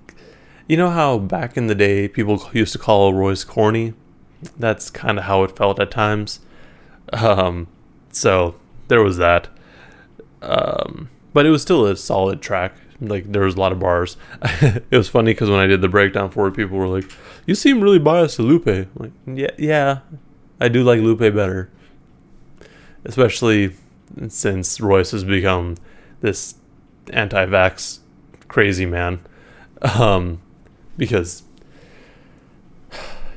you 0.69 0.77
know 0.77 0.91
how 0.91 1.19
back 1.19 1.57
in 1.57 1.67
the 1.67 1.75
day 1.75 2.09
people 2.09 2.49
used 2.53 2.73
to 2.73 2.79
call 2.79 3.13
Royce 3.13 3.45
corny. 3.45 3.93
That's 4.57 4.89
kind 4.89 5.19
of 5.19 5.25
how 5.25 5.43
it 5.43 5.57
felt 5.57 5.79
at 5.81 5.91
times. 5.91 6.41
Um, 7.13 7.67
so 8.13 8.55
there 8.89 9.03
was 9.03 9.19
that. 9.19 9.49
Um, 10.41 11.11
but 11.35 11.45
it 11.45 11.51
was 11.51 11.61
still 11.61 11.85
a 11.87 11.97
solid 11.97 12.41
track. 12.41 12.73
Like 13.01 13.33
there 13.33 13.43
was 13.43 13.55
a 13.55 13.61
lot 13.61 13.73
of 13.73 13.79
bars. 13.79 14.17
it 14.43 14.97
was 14.97 15.09
funny 15.09 15.33
because 15.33 15.49
when 15.49 15.61
I 15.61 15.67
did 15.67 15.81
the 15.81 15.89
breakdown 15.89 16.31
for 16.31 16.47
it, 16.49 16.53
people 16.53 16.77
were 16.77 16.89
like, 16.89 17.11
"You 17.47 17.55
seem 17.55 17.81
really 17.81 17.99
biased 17.99 18.37
to 18.37 18.43
Lupe." 18.43 18.67
I'm 18.67 18.91
like, 18.97 19.13
yeah, 19.27 19.51
yeah, 19.59 20.01
I 20.61 20.69
do 20.69 20.83
like 20.83 21.01
Lupe 21.01 21.21
better, 21.21 21.71
especially 23.05 23.75
since 24.29 24.81
Royce 24.81 25.13
has 25.13 25.25
become 25.25 25.77
this 26.21 26.57
anti-vax 27.13 28.01
crazy 28.49 28.87
man. 28.87 29.21
Um, 29.83 30.43
because 30.99 31.45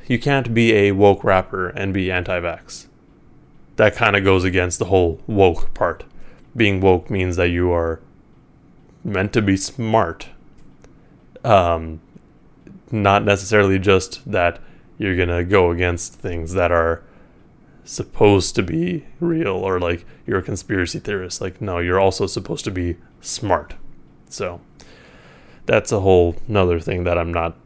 you 0.06 0.18
can't 0.18 0.52
be 0.52 0.74
a 0.74 0.92
woke 0.92 1.24
rapper 1.24 1.68
and 1.68 1.94
be 1.94 2.10
anti-vax. 2.10 2.86
That 3.76 3.94
kind 3.94 4.14
of 4.14 4.22
goes 4.22 4.44
against 4.44 4.78
the 4.78 4.84
whole 4.86 5.20
woke 5.26 5.72
part. 5.72 6.04
Being 6.54 6.80
woke 6.80 7.08
means 7.08 7.36
that 7.36 7.48
you 7.48 7.72
are 7.72 8.00
meant 9.04 9.32
to 9.34 9.42
be 9.42 9.56
smart. 9.56 10.28
Um, 11.44 12.00
not 12.90 13.24
necessarily 13.24 13.78
just 13.78 14.30
that 14.30 14.60
you're 14.98 15.16
gonna 15.16 15.44
go 15.44 15.70
against 15.70 16.14
things 16.14 16.54
that 16.54 16.72
are 16.72 17.02
supposed 17.84 18.54
to 18.54 18.62
be 18.62 19.04
real 19.20 19.52
or 19.52 19.78
like 19.78 20.06
you're 20.26 20.38
a 20.38 20.42
conspiracy 20.42 20.98
theorist. 20.98 21.40
Like, 21.40 21.60
no, 21.60 21.78
you're 21.78 22.00
also 22.00 22.26
supposed 22.26 22.64
to 22.64 22.70
be 22.70 22.96
smart. 23.20 23.74
So 24.28 24.60
that's 25.66 25.92
a 25.92 26.00
whole 26.00 26.36
another 26.48 26.80
thing 26.80 27.04
that 27.04 27.18
I'm 27.18 27.32
not 27.32 27.56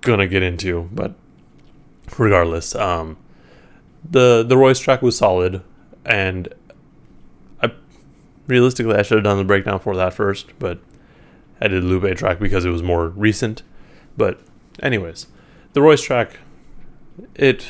gonna 0.00 0.28
get 0.28 0.42
into. 0.42 0.88
But 0.92 1.14
regardless, 2.16 2.74
um, 2.74 3.16
the 4.08 4.44
the 4.46 4.56
Royce 4.56 4.78
track 4.78 5.02
was 5.02 5.18
solid, 5.18 5.62
and 6.04 6.48
realistically, 8.48 8.96
I 8.96 9.02
should 9.02 9.18
have 9.18 9.24
done 9.24 9.38
the 9.38 9.44
breakdown 9.44 9.78
for 9.78 9.94
that 9.94 10.14
first, 10.14 10.58
but 10.58 10.80
I 11.60 11.68
did 11.68 11.84
Lupe 11.84 12.16
track 12.16 12.40
because 12.40 12.64
it 12.64 12.70
was 12.70 12.82
more 12.82 13.08
recent. 13.08 13.62
But, 14.16 14.40
anyways, 14.82 15.28
the 15.74 15.82
Royce 15.82 16.02
track, 16.02 16.38
it, 17.36 17.68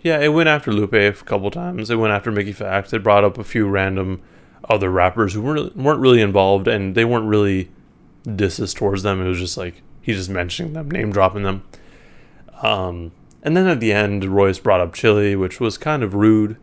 yeah, 0.00 0.18
it 0.20 0.28
went 0.28 0.48
after 0.48 0.72
Lupe 0.72 0.94
a 0.94 1.12
couple 1.12 1.50
times. 1.50 1.90
It 1.90 1.96
went 1.96 2.14
after 2.14 2.30
Mickey 2.30 2.54
Factz. 2.54 2.94
It 2.94 3.02
brought 3.02 3.24
up 3.24 3.36
a 3.36 3.44
few 3.44 3.68
random 3.68 4.22
other 4.68 4.90
rappers 4.90 5.34
who 5.34 5.42
weren't 5.42 5.76
weren't 5.76 6.00
really 6.00 6.20
involved, 6.20 6.66
and 6.66 6.94
they 6.94 7.04
weren't 7.04 7.26
really 7.26 7.70
disses 8.34 8.74
towards 8.74 9.02
them. 9.02 9.20
It 9.20 9.28
was 9.28 9.38
just 9.38 9.56
like 9.56 9.82
he's 10.00 10.16
just 10.16 10.30
mentioning 10.30 10.72
them, 10.72 10.90
name 10.90 11.12
dropping 11.12 11.42
them. 11.42 11.62
Um, 12.62 13.12
and 13.42 13.56
then 13.56 13.66
at 13.66 13.80
the 13.80 13.92
end, 13.92 14.24
Royce 14.24 14.58
brought 14.58 14.80
up 14.80 14.94
Chilly, 14.94 15.36
which 15.36 15.60
was 15.60 15.78
kind 15.78 16.02
of 16.02 16.14
rude 16.14 16.56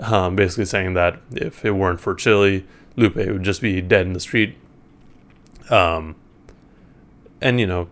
um, 0.00 0.36
basically 0.36 0.64
saying 0.64 0.94
that 0.94 1.20
if 1.32 1.64
it 1.64 1.72
weren't 1.72 2.00
for 2.00 2.14
Chilly, 2.14 2.66
Lupe 2.96 3.16
would 3.16 3.42
just 3.42 3.60
be 3.60 3.80
dead 3.80 4.06
in 4.06 4.12
the 4.12 4.20
street. 4.20 4.56
Um, 5.70 6.16
and 7.40 7.60
you 7.60 7.66
know, 7.66 7.88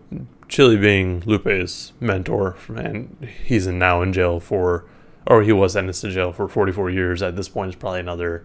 Chilly 0.49 0.77
being 0.77 1.23
Lupe's 1.27 1.93
mentor, 2.01 2.57
and 2.69 3.29
he's 3.45 3.67
in, 3.67 3.79
now 3.79 4.03
in 4.03 4.13
jail 4.13 4.41
for, 4.41 4.85
or 5.27 5.43
he 5.43 5.53
was 5.53 5.73
sentenced 5.73 6.03
to 6.03 6.11
jail 6.11 6.33
for 6.33 6.49
44 6.49 6.91
years. 6.91 7.23
At 7.23 7.37
this 7.37 7.49
point, 7.49 7.73
it's 7.73 7.81
probably 7.81 8.01
another 8.01 8.45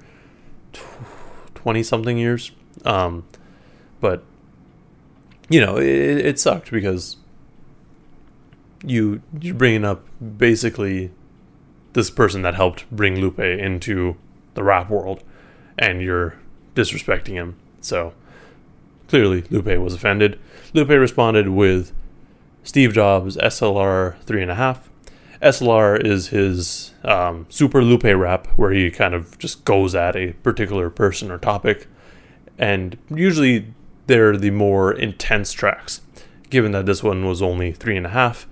20 1.56 1.84
something 1.84 2.18
years. 2.18 2.52
Um, 2.86 3.26
but 4.00 4.24
you 5.50 5.60
know, 5.60 5.78
it, 5.78 5.86
it 5.86 6.40
sucked 6.40 6.72
because 6.72 7.18
you 8.84 9.22
you're 9.42 9.56
bringing 9.56 9.84
up 9.84 10.06
basically 10.38 11.12
this 11.94 12.10
person 12.10 12.42
that 12.44 12.56
helped 12.56 12.90
bring 12.92 13.20
Lupe 13.20 13.40
into 13.40 14.18
the 14.54 14.64
rap 14.64 14.90
world, 14.90 15.24
and 15.78 16.02
you're 16.02 16.38
disrespecting 16.76 17.34
him. 17.34 17.56
So 17.82 18.14
clearly, 19.08 19.44
Lupe 19.50 19.80
was 19.80 19.94
offended. 19.94 20.40
Lupe 20.74 20.90
responded 20.90 21.50
with 21.50 21.94
Steve 22.64 22.94
Jobs 22.94 23.38
SLR 23.38 24.22
3.5. 24.26 24.80
SLR 25.42 26.06
is 26.06 26.28
his 26.28 26.94
um, 27.04 27.46
super 27.50 27.82
Lupe 27.82 28.04
rap, 28.04 28.48
where 28.58 28.72
he 28.72 28.92
kind 28.92 29.14
of 29.14 29.38
just 29.40 29.64
goes 29.66 29.96
at 29.96 30.16
a 30.16 30.34
particular 30.34 30.90
person 30.90 31.32
or 31.32 31.38
topic. 31.38 31.88
And 32.58 32.98
usually 33.10 33.74
they're 34.08 34.36
the 34.36 34.52
more 34.52 34.92
intense 34.92 35.54
tracks. 35.54 36.02
Given 36.50 36.72
that 36.74 36.86
this 36.86 37.02
one 37.04 37.26
was 37.26 37.42
only 37.42 37.72
3.5, 37.72 38.46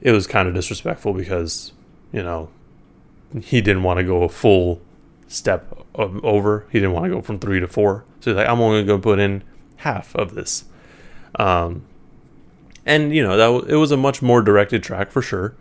it 0.00 0.12
was 0.12 0.26
kind 0.26 0.46
of 0.46 0.54
disrespectful 0.54 1.12
because, 1.12 1.72
you 2.12 2.22
know, 2.22 2.50
he 3.42 3.60
didn't 3.60 3.82
want 3.82 3.98
to 3.98 4.04
go 4.04 4.22
a 4.22 4.28
full 4.28 4.80
step 5.26 5.72
over. 5.94 6.66
He 6.70 6.78
didn't 6.78 6.92
want 6.92 7.04
to 7.06 7.10
go 7.10 7.20
from 7.20 7.38
three 7.38 7.60
to 7.60 7.68
four. 7.68 8.04
So 8.20 8.30
he's 8.30 8.36
like, 8.36 8.48
I'm 8.48 8.60
only 8.60 8.84
going 8.84 9.00
to 9.00 9.02
put 9.02 9.18
in 9.18 9.44
half 9.76 10.14
of 10.14 10.34
this. 10.34 10.64
Um, 11.38 11.84
and 12.86 13.14
you 13.14 13.22
know 13.22 13.36
that 13.36 13.70
it 13.70 13.76
was 13.76 13.90
a 13.90 13.96
much 13.96 14.22
more 14.22 14.40
directed 14.40 14.82
track 14.82 15.12
for 15.12 15.20
sure. 15.20 15.54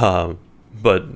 Um, 0.00 0.38
but 0.80 1.06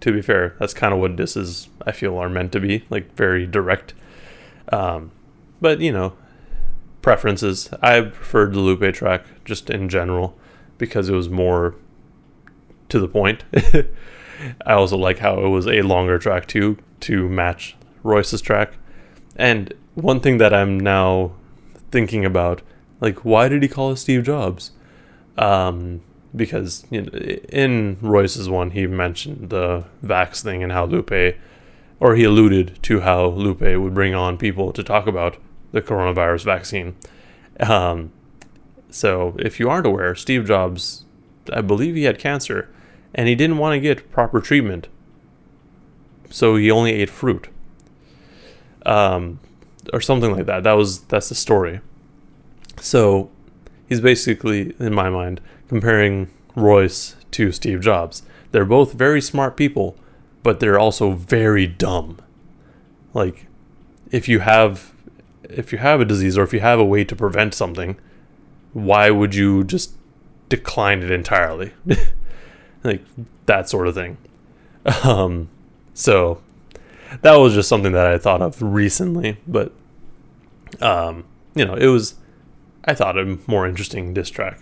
to 0.00 0.12
be 0.12 0.20
fair, 0.20 0.56
that's 0.58 0.74
kind 0.74 0.92
of 0.92 0.98
what 1.00 1.18
is. 1.20 1.68
I 1.86 1.92
feel 1.92 2.18
are 2.18 2.28
meant 2.28 2.52
to 2.52 2.60
be 2.60 2.84
like 2.90 3.14
very 3.14 3.46
direct. 3.46 3.94
Um, 4.72 5.12
but 5.60 5.80
you 5.80 5.92
know, 5.92 6.14
preferences. 7.00 7.70
I 7.80 8.00
preferred 8.00 8.52
the 8.52 8.60
Lupe 8.60 8.92
track 8.92 9.24
just 9.44 9.70
in 9.70 9.88
general 9.88 10.36
because 10.78 11.08
it 11.08 11.14
was 11.14 11.28
more 11.28 11.76
to 12.88 12.98
the 12.98 13.08
point. 13.08 13.44
I 14.64 14.72
also 14.72 14.96
like 14.96 15.18
how 15.18 15.44
it 15.44 15.48
was 15.48 15.66
a 15.66 15.82
longer 15.82 16.18
track 16.18 16.46
too 16.46 16.78
to 17.00 17.28
match 17.28 17.76
Royce's 18.02 18.40
track. 18.40 18.74
And 19.36 19.72
one 19.94 20.20
thing 20.20 20.38
that 20.38 20.54
I'm 20.54 20.78
now 20.78 21.32
thinking 21.90 22.24
about, 22.24 22.62
like, 23.00 23.24
why 23.24 23.48
did 23.48 23.62
he 23.62 23.68
call 23.68 23.92
it 23.92 23.96
Steve 23.96 24.24
Jobs? 24.24 24.72
Um, 25.36 26.02
because 26.34 26.84
you 26.90 27.02
know, 27.02 27.10
in 27.10 27.98
Royce's 28.00 28.48
one, 28.48 28.70
he 28.70 28.86
mentioned 28.86 29.50
the 29.50 29.84
vax 30.04 30.42
thing 30.42 30.62
and 30.62 30.72
how 30.72 30.84
Lupe, 30.84 31.36
or 32.00 32.14
he 32.14 32.24
alluded 32.24 32.78
to 32.82 33.00
how 33.00 33.26
Lupe 33.26 33.60
would 33.60 33.94
bring 33.94 34.14
on 34.14 34.36
people 34.36 34.72
to 34.72 34.82
talk 34.82 35.06
about 35.06 35.36
the 35.72 35.82
coronavirus 35.82 36.44
vaccine. 36.44 36.96
Um, 37.60 38.12
so, 38.90 39.34
if 39.38 39.58
you 39.60 39.68
aren't 39.68 39.86
aware, 39.86 40.14
Steve 40.14 40.46
Jobs, 40.46 41.04
I 41.52 41.60
believe 41.60 41.94
he 41.94 42.04
had 42.04 42.18
cancer, 42.18 42.68
and 43.16 43.26
he 43.26 43.34
didn't 43.34 43.58
want 43.58 43.74
to 43.74 43.80
get 43.80 44.12
proper 44.12 44.40
treatment. 44.40 44.86
So 46.30 46.56
he 46.56 46.70
only 46.70 46.92
ate 46.92 47.10
fruit. 47.10 47.48
Um, 48.84 49.40
or 49.92 50.00
something 50.00 50.32
like 50.32 50.46
that. 50.46 50.62
That 50.62 50.74
was 50.74 51.00
that's 51.02 51.30
the 51.30 51.34
story. 51.34 51.80
So 52.80 53.30
he's 53.88 54.00
basically, 54.00 54.76
in 54.78 54.94
my 54.94 55.08
mind, 55.08 55.40
comparing 55.68 56.30
Royce 56.54 57.16
to 57.32 57.50
Steve 57.50 57.80
Jobs. 57.80 58.22
They're 58.52 58.64
both 58.64 58.92
very 58.92 59.20
smart 59.20 59.56
people, 59.56 59.96
but 60.42 60.60
they're 60.60 60.78
also 60.78 61.12
very 61.12 61.66
dumb. 61.66 62.18
Like, 63.14 63.46
if 64.10 64.28
you 64.28 64.40
have 64.40 64.92
if 65.42 65.72
you 65.72 65.78
have 65.78 66.00
a 66.00 66.04
disease 66.04 66.36
or 66.36 66.42
if 66.42 66.52
you 66.52 66.60
have 66.60 66.78
a 66.78 66.84
way 66.84 67.04
to 67.04 67.16
prevent 67.16 67.54
something, 67.54 67.96
why 68.72 69.10
would 69.10 69.34
you 69.34 69.64
just 69.64 69.94
decline 70.48 71.02
it 71.02 71.10
entirely? 71.10 71.72
like 72.84 73.02
that 73.46 73.68
sort 73.68 73.88
of 73.88 73.94
thing. 73.94 74.16
Um, 75.04 75.48
so 75.94 76.40
that 77.22 77.36
was 77.36 77.54
just 77.54 77.68
something 77.68 77.92
that 77.92 78.06
I 78.06 78.18
thought 78.18 78.42
of 78.42 78.60
recently, 78.60 79.38
but 79.46 79.72
um, 80.80 81.24
you 81.54 81.64
know, 81.64 81.74
it 81.74 81.86
was 81.86 82.14
I 82.84 82.94
thought 82.94 83.18
a 83.18 83.38
more 83.46 83.66
interesting 83.66 84.14
diss 84.14 84.30
track. 84.30 84.60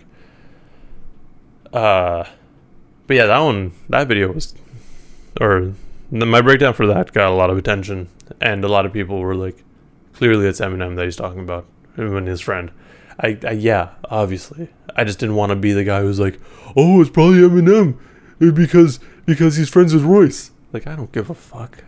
Uh, 1.71 2.25
but 3.07 3.15
yeah, 3.15 3.25
that 3.27 3.39
one, 3.39 3.73
that 3.89 4.07
video 4.07 4.31
was, 4.31 4.55
or 5.39 5.73
the, 6.11 6.25
my 6.25 6.41
breakdown 6.41 6.73
for 6.73 6.87
that 6.87 7.11
got 7.11 7.31
a 7.31 7.35
lot 7.35 7.49
of 7.49 7.57
attention, 7.57 8.09
and 8.41 8.63
a 8.63 8.67
lot 8.67 8.85
of 8.85 8.93
people 8.93 9.19
were 9.19 9.35
like, 9.35 9.63
clearly 10.13 10.47
it's 10.47 10.59
Eminem 10.59 10.95
that 10.95 11.05
he's 11.05 11.15
talking 11.15 11.41
about, 11.41 11.65
and 11.97 12.27
his 12.27 12.41
friend. 12.41 12.71
I, 13.19 13.37
I 13.45 13.51
yeah, 13.51 13.91
obviously, 14.09 14.69
I 14.95 15.03
just 15.03 15.19
didn't 15.19 15.35
want 15.35 15.51
to 15.51 15.55
be 15.55 15.71
the 15.73 15.83
guy 15.83 16.01
who's 16.01 16.19
like, 16.19 16.39
oh, 16.75 17.01
it's 17.01 17.09
probably 17.09 17.39
Eminem 17.39 17.97
because 18.39 18.99
because 19.25 19.55
he's 19.55 19.69
friends 19.69 19.93
with 19.93 20.03
Royce. 20.03 20.51
Like 20.73 20.87
I 20.87 20.95
don't 20.95 21.11
give 21.11 21.29
a 21.29 21.33
fuck. 21.33 21.83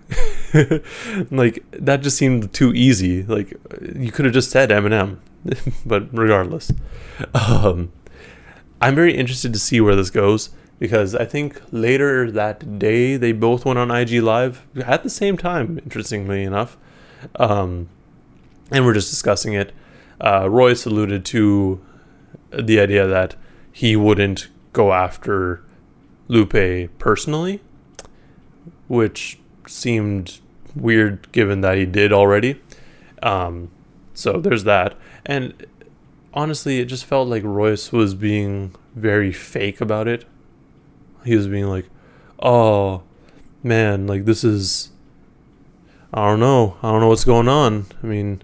like 1.32 1.64
that 1.72 2.02
just 2.02 2.18
seemed 2.18 2.54
too 2.54 2.74
easy. 2.74 3.24
Like 3.24 3.54
you 3.96 4.12
could 4.12 4.26
have 4.26 4.34
just 4.34 4.50
said 4.50 4.70
Eminem, 4.70 5.18
but 5.86 6.08
regardless, 6.18 6.72
um, 7.34 7.92
I'm 8.80 8.96
very 8.96 9.16
interested 9.16 9.52
to 9.54 9.60
see 9.60 9.82
where 9.82 9.96
this 9.96 10.10
goes 10.10 10.52
because 10.80 11.16
I 11.16 11.26
think 11.26 11.62
later 11.72 12.32
that 12.32 12.80
day 12.80 13.18
they 13.18 13.32
both 13.34 13.66
went 13.66 13.80
on 13.80 13.92
IG 13.92 14.22
Live 14.22 14.66
at 14.86 15.04
the 15.04 15.10
same 15.10 15.36
time. 15.36 15.80
Interestingly 15.80 16.44
enough, 16.44 16.78
um, 17.36 17.90
and 18.72 18.86
we're 18.86 18.94
just 18.94 19.10
discussing 19.10 19.54
it. 19.54 19.74
Uh, 20.20 20.50
Royce 20.50 20.86
alluded 20.86 21.26
to 21.26 21.82
the 22.52 22.80
idea 22.80 23.08
that 23.08 23.36
he 23.72 23.96
wouldn't 23.96 24.48
go 24.74 24.94
after 24.94 25.64
Lupe 26.28 26.90
personally, 26.98 27.62
which 28.88 29.40
seemed 29.68 30.40
weird 30.76 31.32
given 31.32 31.62
that 31.62 31.78
he 31.78 31.86
did 31.86 32.12
already. 32.12 32.62
Um, 33.22 33.70
so 34.14 34.34
there's 34.40 34.64
that. 34.64 34.98
And 35.26 35.66
honestly, 36.34 36.80
it 36.80 36.86
just 36.86 37.06
felt 37.06 37.28
like 37.28 37.44
Royce 37.44 37.92
was 37.92 38.16
being 38.16 38.76
very 38.96 39.32
fake 39.32 39.82
about 39.82 40.08
it. 40.08 40.26
He 41.26 41.36
was 41.36 41.48
being 41.48 41.68
like, 41.68 41.90
oh, 42.42 43.04
man, 43.64 44.08
like 44.08 44.26
this 44.26 44.44
is. 44.44 44.92
I 46.14 46.26
don't 46.26 46.40
know. 46.40 46.78
I 46.82 46.92
don't 46.92 47.02
know 47.02 47.10
what's 47.10 47.26
going 47.26 47.50
on. 47.50 47.86
I 48.02 48.08
mean, 48.08 48.42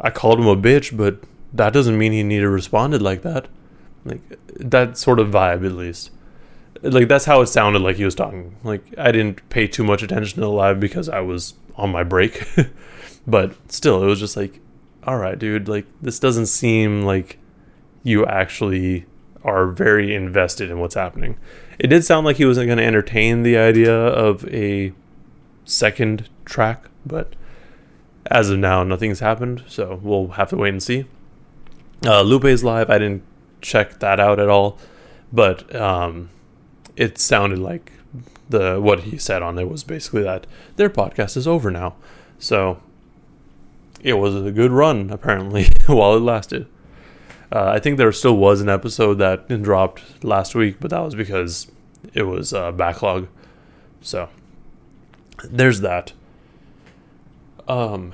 I 0.00 0.10
called 0.10 0.40
him 0.40 0.46
a 0.46 0.56
bitch, 0.56 0.96
but 0.96 1.18
that 1.52 1.72
doesn't 1.72 1.98
mean 1.98 2.12
he 2.12 2.22
needed 2.22 2.48
responded 2.48 3.02
like 3.02 3.22
that. 3.22 3.48
Like 4.04 4.20
that 4.56 4.98
sort 4.98 5.18
of 5.20 5.28
vibe, 5.28 5.64
at 5.64 5.72
least 5.72 6.10
like 6.84 7.08
that's 7.08 7.24
how 7.24 7.40
it 7.40 7.46
sounded 7.46 7.80
like 7.80 7.96
he 7.96 8.04
was 8.04 8.14
talking. 8.14 8.56
Like 8.62 8.82
I 8.98 9.10
didn't 9.10 9.48
pay 9.48 9.66
too 9.66 9.84
much 9.84 10.02
attention 10.02 10.34
to 10.34 10.40
the 10.40 10.50
live 10.50 10.78
because 10.78 11.08
I 11.08 11.20
was 11.20 11.54
on 11.76 11.90
my 11.90 12.04
break. 12.04 12.46
but 13.26 13.54
still, 13.72 14.02
it 14.02 14.06
was 14.06 14.20
just 14.20 14.36
like, 14.36 14.60
all 15.04 15.16
right, 15.16 15.38
dude, 15.38 15.68
like 15.68 15.86
this 16.02 16.18
doesn't 16.18 16.46
seem 16.46 17.02
like 17.02 17.38
you 18.02 18.26
actually 18.26 19.06
are 19.42 19.66
very 19.66 20.14
invested 20.14 20.70
in 20.70 20.78
what's 20.78 20.94
happening. 20.94 21.38
It 21.78 21.88
did 21.88 22.04
sound 22.04 22.26
like 22.26 22.36
he 22.36 22.44
wasn't 22.44 22.66
going 22.66 22.78
to 22.78 22.84
entertain 22.84 23.42
the 23.42 23.56
idea 23.56 23.94
of 23.94 24.46
a 24.48 24.92
second 25.64 26.28
track, 26.44 26.84
but 27.04 27.34
as 28.26 28.50
of 28.50 28.58
now, 28.58 28.82
nothing's 28.84 29.20
happened, 29.20 29.64
so 29.66 30.00
we'll 30.02 30.28
have 30.28 30.50
to 30.50 30.56
wait 30.56 30.70
and 30.70 30.82
see. 30.82 31.04
Uh, 32.04 32.22
Lupe's 32.22 32.62
live, 32.62 32.90
I 32.90 32.98
didn't 32.98 33.22
check 33.60 33.98
that 34.00 34.20
out 34.20 34.38
at 34.38 34.48
all, 34.48 34.78
but 35.32 35.74
um, 35.74 36.30
it 36.96 37.18
sounded 37.18 37.58
like 37.58 37.92
the 38.48 38.78
what 38.80 39.00
he 39.00 39.16
said 39.16 39.42
on 39.42 39.56
there 39.56 39.66
was 39.66 39.84
basically 39.84 40.22
that 40.22 40.46
their 40.76 40.90
podcast 40.90 41.36
is 41.36 41.48
over 41.48 41.70
now. 41.70 41.94
So 42.38 42.80
it 44.02 44.14
was 44.14 44.34
a 44.34 44.52
good 44.52 44.70
run 44.70 45.10
apparently 45.10 45.66
while 45.86 46.14
it 46.14 46.20
lasted. 46.20 46.66
Uh, 47.50 47.70
I 47.70 47.78
think 47.78 47.98
there 47.98 48.10
still 48.12 48.36
was 48.36 48.60
an 48.60 48.68
episode 48.68 49.14
that 49.14 49.48
dropped 49.62 50.24
last 50.24 50.54
week, 50.54 50.76
but 50.80 50.90
that 50.90 51.00
was 51.00 51.14
because 51.14 51.70
it 52.12 52.24
was 52.24 52.52
a 52.52 52.72
backlog. 52.72 53.28
So 54.02 54.28
there's 55.44 55.80
that. 55.80 56.12
Um, 57.68 58.12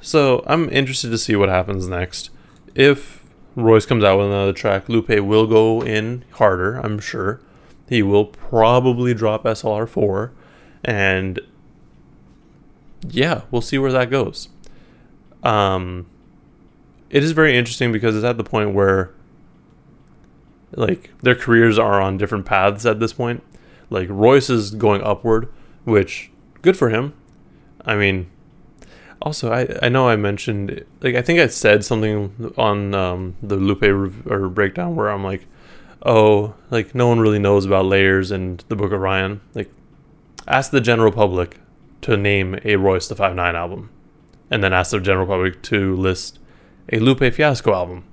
so 0.00 0.42
I'm 0.46 0.68
interested 0.70 1.10
to 1.10 1.18
see 1.18 1.36
what 1.36 1.48
happens 1.48 1.86
next. 1.88 2.30
If 2.74 3.26
Royce 3.56 3.86
comes 3.86 4.04
out 4.04 4.18
with 4.18 4.28
another 4.28 4.52
track, 4.52 4.88
Lupe 4.88 5.08
will 5.08 5.46
go 5.46 5.82
in 5.82 6.24
harder, 6.32 6.76
I'm 6.76 6.98
sure. 6.98 7.40
He 7.88 8.02
will 8.02 8.26
probably 8.26 9.14
drop 9.14 9.44
SLR4, 9.44 10.30
and 10.84 11.40
yeah, 13.08 13.42
we'll 13.50 13.62
see 13.62 13.78
where 13.78 13.92
that 13.92 14.10
goes. 14.10 14.48
Um, 15.42 16.06
it 17.10 17.24
is 17.24 17.32
very 17.32 17.56
interesting 17.56 17.92
because 17.92 18.14
it's 18.14 18.24
at 18.24 18.36
the 18.36 18.44
point 18.44 18.74
where, 18.74 19.10
like, 20.72 21.10
their 21.22 21.34
careers 21.34 21.78
are 21.78 22.00
on 22.00 22.18
different 22.18 22.44
paths 22.44 22.84
at 22.84 23.00
this 23.00 23.12
point. 23.12 23.42
Like, 23.90 24.08
Royce 24.10 24.50
is 24.50 24.70
going 24.70 25.02
upward, 25.02 25.48
which, 25.84 26.30
good 26.60 26.76
for 26.76 26.90
him. 26.90 27.14
I 27.84 27.96
mean, 27.96 28.30
also, 29.20 29.52
I, 29.52 29.78
I 29.82 29.88
know 29.88 30.08
I 30.08 30.16
mentioned, 30.16 30.84
like, 31.00 31.14
I 31.14 31.22
think 31.22 31.40
I 31.40 31.46
said 31.48 31.84
something 31.84 32.54
on 32.56 32.94
um, 32.94 33.36
the 33.42 33.56
Lupe 33.56 33.82
or 33.82 34.48
breakdown 34.48 34.94
where 34.94 35.08
I'm 35.08 35.24
like, 35.24 35.46
oh, 36.04 36.54
like 36.70 36.94
no 36.94 37.08
one 37.08 37.20
really 37.20 37.38
knows 37.38 37.64
about 37.64 37.86
layers 37.86 38.30
and 38.30 38.62
the 38.68 38.76
Book 38.76 38.92
of 38.92 39.00
Ryan. 39.00 39.40
Like, 39.54 39.70
ask 40.46 40.70
the 40.70 40.80
general 40.80 41.12
public 41.12 41.58
to 42.02 42.16
name 42.16 42.58
a 42.64 42.76
Royce 42.76 43.08
da 43.08 43.16
Five 43.16 43.34
Nine 43.34 43.56
album, 43.56 43.90
and 44.50 44.62
then 44.62 44.72
ask 44.72 44.92
the 44.92 45.00
general 45.00 45.26
public 45.26 45.62
to 45.62 45.96
list 45.96 46.38
a 46.92 46.98
Lupe 46.98 47.34
Fiasco 47.34 47.74
album. 47.74 48.04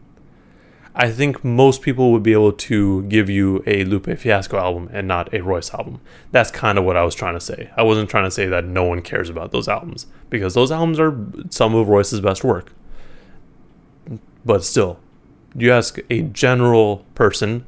I 0.97 1.11
think 1.11 1.43
most 1.43 1.81
people 1.81 2.13
would 2.13 2.23
be 2.23 2.31
able 2.31 2.53
to 2.53 3.03
give 3.03 3.29
you 3.29 3.61
a 3.67 3.83
Lupe 3.83 4.17
Fiasco 4.17 4.57
album 4.57 4.89
and 4.93 5.05
not 5.07 5.33
a 5.33 5.43
Royce 5.43 5.73
album. 5.73 5.99
That's 6.31 6.51
kind 6.51 6.77
of 6.77 6.85
what 6.85 6.95
I 6.95 7.03
was 7.03 7.13
trying 7.13 7.33
to 7.33 7.41
say. 7.41 7.69
I 7.75 7.83
wasn't 7.83 8.09
trying 8.09 8.23
to 8.23 8.31
say 8.31 8.47
that 8.47 8.63
no 8.63 8.85
one 8.85 9.01
cares 9.01 9.29
about 9.29 9.51
those 9.51 9.67
albums 9.67 10.07
because 10.29 10.53
those 10.53 10.71
albums 10.71 10.97
are 10.97 11.13
some 11.49 11.75
of 11.75 11.89
Royce's 11.89 12.21
best 12.21 12.45
work. 12.45 12.71
But 14.45 14.63
still, 14.63 14.99
you 15.53 15.69
ask 15.71 15.99
a 16.09 16.21
general 16.21 17.05
person 17.13 17.65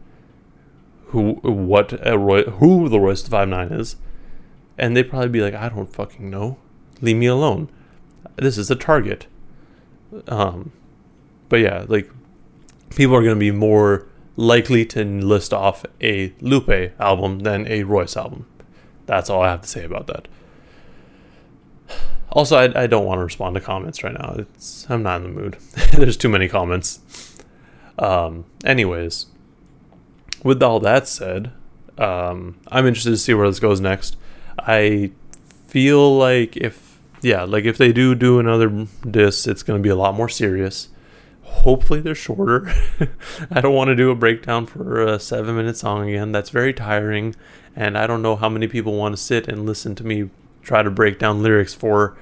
who 1.08 1.34
what 1.44 2.00
a 2.06 2.18
Roy, 2.18 2.44
who 2.44 2.88
the 2.88 3.00
Royce 3.00 3.28
Five 3.28 3.50
Nine 3.50 3.74
is, 3.74 3.98
and 4.78 4.96
they'd 4.96 5.10
probably 5.10 5.30
be 5.30 5.42
like, 5.42 5.54
I 5.54 5.68
don't 5.68 5.94
fucking 5.94 6.30
know, 6.30 6.58
leave 7.02 7.18
me 7.18 7.26
alone. 7.26 7.70
This 8.38 8.58
is 8.58 8.72
a 8.72 8.76
target. 8.76 9.28
Um, 10.28 10.72
but 11.50 11.58
yeah, 11.58 11.86
like 11.88 12.10
people 12.96 13.16
are 13.16 13.24
gonna 13.24 13.36
be 13.36 13.52
more 13.52 14.08
likely 14.36 14.86
to 14.86 15.04
list 15.04 15.54
off 15.54 15.86
a 16.02 16.34
Lupe 16.42 16.94
album 17.00 17.40
than 17.40 17.68
a 17.68 17.84
Royce 17.84 18.16
album. 18.16 18.46
That's 19.06 19.30
all 19.30 19.42
I 19.42 19.50
have 19.50 19.62
to 19.62 19.68
say 19.68 19.84
about 19.84 20.08
that. 20.08 20.28
Also, 22.32 22.58
I, 22.58 22.84
I 22.84 22.88
don't 22.88 23.06
want 23.06 23.20
to 23.20 23.24
respond 23.24 23.56
to 23.56 23.62
comments 23.62 24.04
right 24.04 24.14
now. 24.14 24.36
It's 24.38 24.86
I'm 24.90 25.02
not 25.02 25.22
in 25.22 25.34
the 25.34 25.42
mood. 25.42 25.58
There's 25.94 26.18
too 26.18 26.30
many 26.30 26.48
comments. 26.48 27.00
Um, 27.98 28.46
anyways, 28.64 29.28
with 30.44 30.62
all 30.62 30.80
that 30.82 31.08
said, 31.08 31.52
um, 31.98 32.60
I'm 32.68 32.86
interested 32.86 33.12
to 33.12 33.18
see 33.18 33.34
where 33.34 33.48
this 33.48 33.60
goes 33.60 33.80
next. 33.80 34.18
I 34.60 35.12
feel 35.68 36.18
like 36.18 36.58
if 36.58 37.00
yeah, 37.22 37.44
like 37.44 37.66
if 37.66 37.78
they 37.78 37.92
do 37.92 38.14
do 38.14 38.40
another 38.40 38.88
disc, 39.10 39.48
it's 39.48 39.64
going 39.64 39.80
to 39.80 39.84
be 39.84 39.90
a 39.90 39.96
lot 39.96 40.14
more 40.14 40.30
serious. 40.30 40.90
Hopefully 41.64 42.00
they're 42.00 42.16
shorter. 42.16 42.72
I 43.52 43.62
don't 43.62 43.76
want 43.76 43.90
to 43.90 43.96
do 43.96 44.12
a 44.12 44.16
breakdown 44.16 44.66
for 44.66 45.02
a 45.02 45.20
seven 45.20 45.56
minute 45.56 45.78
song 45.78 46.10
again. 46.10 46.32
That's 46.32 46.50
very 46.50 46.74
tiring, 46.74 47.36
and 47.76 47.98
I 47.98 48.08
don't 48.08 48.22
know 48.22 48.36
how 48.36 48.50
many 48.50 48.68
people 48.68 48.96
want 48.96 49.16
to 49.16 49.22
sit 49.22 49.48
and 49.48 49.66
listen 49.66 49.96
to 49.96 50.06
me 50.06 50.30
try 50.68 50.84
to 50.84 50.92
break 50.92 51.18
down 51.18 51.42
lyrics 51.42 51.74
for 51.74 52.18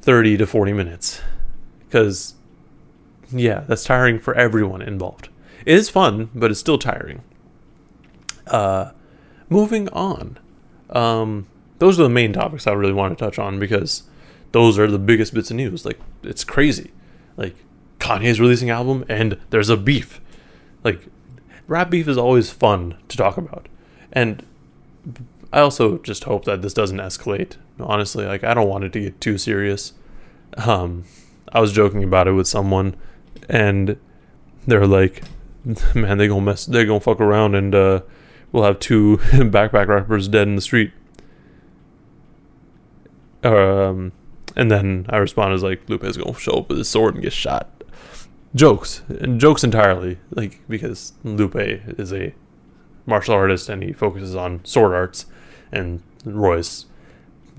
30 0.00 0.36
to 0.38 0.46
40 0.46 0.72
minutes. 0.72 1.20
Because, 1.86 2.34
yeah, 3.30 3.60
that's 3.66 3.84
tiring 3.84 4.18
for 4.18 4.34
everyone 4.34 4.82
involved. 4.82 5.28
It 5.66 5.76
is 5.76 5.90
fun, 5.90 6.30
but 6.34 6.50
it's 6.50 6.60
still 6.60 6.78
tiring. 6.78 7.22
Uh, 8.46 8.92
moving 9.48 9.88
on. 9.90 10.38
Um, 10.90 11.48
those 11.78 11.98
are 11.98 12.04
the 12.04 12.08
main 12.08 12.32
topics 12.32 12.66
I 12.66 12.72
really 12.72 12.92
want 12.92 13.16
to 13.16 13.24
touch 13.24 13.38
on 13.38 13.58
because 13.58 14.04
those 14.52 14.78
are 14.78 14.86
the 14.86 14.98
biggest 14.98 15.34
bits 15.34 15.50
of 15.50 15.56
news. 15.56 15.84
Like, 15.84 15.98
it's 16.22 16.44
crazy. 16.44 16.92
Like, 17.36 17.56
Kanye's 18.02 18.40
releasing 18.40 18.68
album 18.68 19.04
and 19.08 19.38
there's 19.50 19.68
a 19.68 19.76
beef. 19.76 20.20
Like, 20.82 21.06
rap 21.68 21.88
beef 21.88 22.08
is 22.08 22.18
always 22.18 22.50
fun 22.50 22.98
to 23.08 23.16
talk 23.16 23.36
about. 23.36 23.68
And 24.12 24.44
I 25.52 25.60
also 25.60 25.98
just 25.98 26.24
hope 26.24 26.44
that 26.46 26.62
this 26.62 26.74
doesn't 26.74 26.98
escalate. 26.98 27.56
Honestly, 27.78 28.26
like, 28.26 28.42
I 28.42 28.54
don't 28.54 28.68
want 28.68 28.84
it 28.84 28.92
to 28.94 29.00
get 29.00 29.20
too 29.20 29.38
serious. 29.38 29.92
Um, 30.56 31.04
I 31.52 31.60
was 31.60 31.72
joking 31.72 32.02
about 32.02 32.26
it 32.26 32.32
with 32.32 32.48
someone, 32.48 32.96
and 33.48 33.96
they're 34.66 34.86
like, 34.86 35.22
"Man, 35.94 36.18
they 36.18 36.28
gonna 36.28 36.40
mess. 36.40 36.66
They 36.66 36.84
gonna 36.84 37.00
fuck 37.00 37.20
around, 37.20 37.54
and 37.54 37.74
uh, 37.74 38.00
we'll 38.50 38.64
have 38.64 38.78
two 38.78 39.16
backpack 39.32 39.88
rappers 39.88 40.28
dead 40.28 40.48
in 40.48 40.56
the 40.56 40.62
street." 40.62 40.92
Um, 43.42 44.12
and 44.56 44.70
then 44.70 45.06
I 45.08 45.16
responded 45.18 45.62
like, 45.62 45.88
"Lupe's 45.88 46.16
gonna 46.16 46.38
show 46.38 46.58
up 46.58 46.68
with 46.68 46.78
his 46.78 46.88
sword 46.88 47.14
and 47.14 47.22
get 47.22 47.32
shot." 47.32 47.81
Jokes 48.54 49.02
and 49.08 49.40
jokes 49.40 49.64
entirely, 49.64 50.18
like 50.30 50.60
because 50.68 51.14
Lupe 51.24 51.56
is 51.56 52.12
a 52.12 52.34
martial 53.06 53.34
artist 53.34 53.68
and 53.68 53.82
he 53.82 53.92
focuses 53.92 54.36
on 54.36 54.64
sword 54.64 54.92
arts, 54.92 55.26
and 55.70 56.02
Royce 56.24 56.86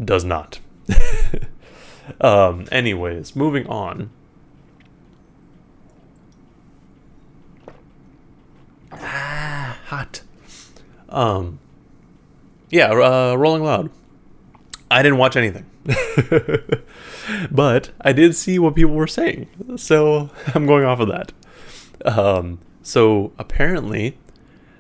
does 0.04 0.24
not. 0.24 0.60
um, 2.22 2.68
anyways, 2.72 3.36
moving 3.36 3.68
on. 3.68 4.12
Ah, 8.92 9.80
hot. 9.86 10.22
Um, 11.10 11.60
yeah, 12.70 12.92
uh, 12.92 13.36
Rolling 13.36 13.64
Loud. 13.64 13.90
I 14.92 15.02
didn't 15.02 15.18
watch 15.18 15.36
anything. 15.36 15.66
but 17.52 17.92
I 18.02 18.14
did 18.14 18.36
see 18.36 18.60
what 18.60 18.76
people 18.76 18.94
were 18.94 19.08
saying. 19.08 19.48
So 19.78 20.30
I'm 20.56 20.66
going 20.66 20.86
off 20.86 21.00
of 21.00 21.08
that. 21.10 21.32
Um, 22.06 22.60
so 22.82 23.32
apparently, 23.38 24.18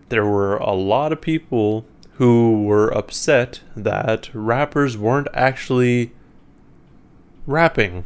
there 0.10 0.25
were 0.25 0.58
a 0.58 0.73
lot 0.73 1.12
of 1.12 1.21
people 1.21 1.86
who 2.13 2.63
were 2.63 2.89
upset 2.89 3.62
that 3.75 4.29
rappers 4.34 4.97
weren't 4.97 5.27
actually 5.34 6.12
rapping. 7.47 8.06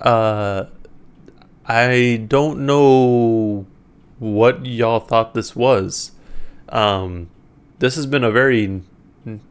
Uh, 0.00 0.66
I 1.66 2.24
don't 2.28 2.64
know 2.64 3.66
what 4.18 4.64
y'all 4.64 5.00
thought 5.00 5.34
this 5.34 5.54
was. 5.54 6.12
Um, 6.68 7.28
this 7.78 7.96
has 7.96 8.06
been 8.06 8.24
a 8.24 8.30
very 8.30 8.82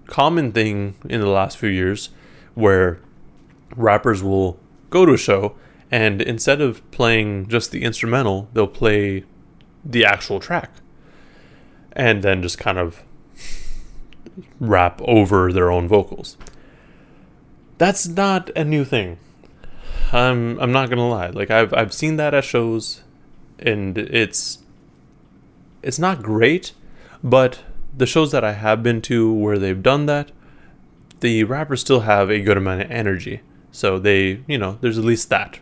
common 0.07 0.51
thing 0.51 0.95
in 1.09 1.21
the 1.21 1.27
last 1.27 1.57
few 1.57 1.69
years 1.69 2.09
where 2.55 2.99
rappers 3.75 4.23
will 4.23 4.59
go 4.89 5.05
to 5.05 5.13
a 5.13 5.17
show 5.17 5.55
and 5.91 6.21
instead 6.21 6.61
of 6.61 6.89
playing 6.91 7.47
just 7.47 7.71
the 7.71 7.83
instrumental, 7.83 8.49
they'll 8.53 8.67
play 8.67 9.23
the 9.83 10.03
actual 10.03 10.39
track 10.39 10.71
and 11.93 12.23
then 12.23 12.41
just 12.41 12.57
kind 12.57 12.77
of 12.77 13.03
rap 14.59 15.01
over 15.05 15.53
their 15.53 15.71
own 15.71 15.87
vocals. 15.87 16.37
That's 17.77 18.07
not 18.07 18.49
a 18.55 18.63
new 18.63 18.83
thing. 18.83 19.17
I'm 20.11 20.59
I'm 20.59 20.71
not 20.71 20.89
gonna 20.89 21.07
lie. 21.07 21.29
Like 21.29 21.51
I've 21.51 21.73
I've 21.73 21.93
seen 21.93 22.17
that 22.17 22.33
at 22.33 22.43
shows, 22.43 23.01
and 23.59 23.97
it's 23.97 24.59
it's 25.81 25.99
not 25.99 26.23
great, 26.23 26.73
but 27.23 27.59
the 27.95 28.05
shows 28.05 28.31
that 28.31 28.43
I 28.43 28.53
have 28.53 28.83
been 28.83 29.01
to 29.03 29.31
where 29.31 29.57
they've 29.57 29.81
done 29.81 30.05
that, 30.07 30.31
the 31.19 31.43
rappers 31.43 31.81
still 31.81 32.01
have 32.01 32.29
a 32.29 32.41
good 32.41 32.57
amount 32.57 32.81
of 32.81 32.91
energy. 32.91 33.41
So 33.71 33.99
they, 33.99 34.41
you 34.47 34.57
know, 34.57 34.77
there's 34.81 34.97
at 34.97 35.03
least 35.03 35.29
that. 35.29 35.59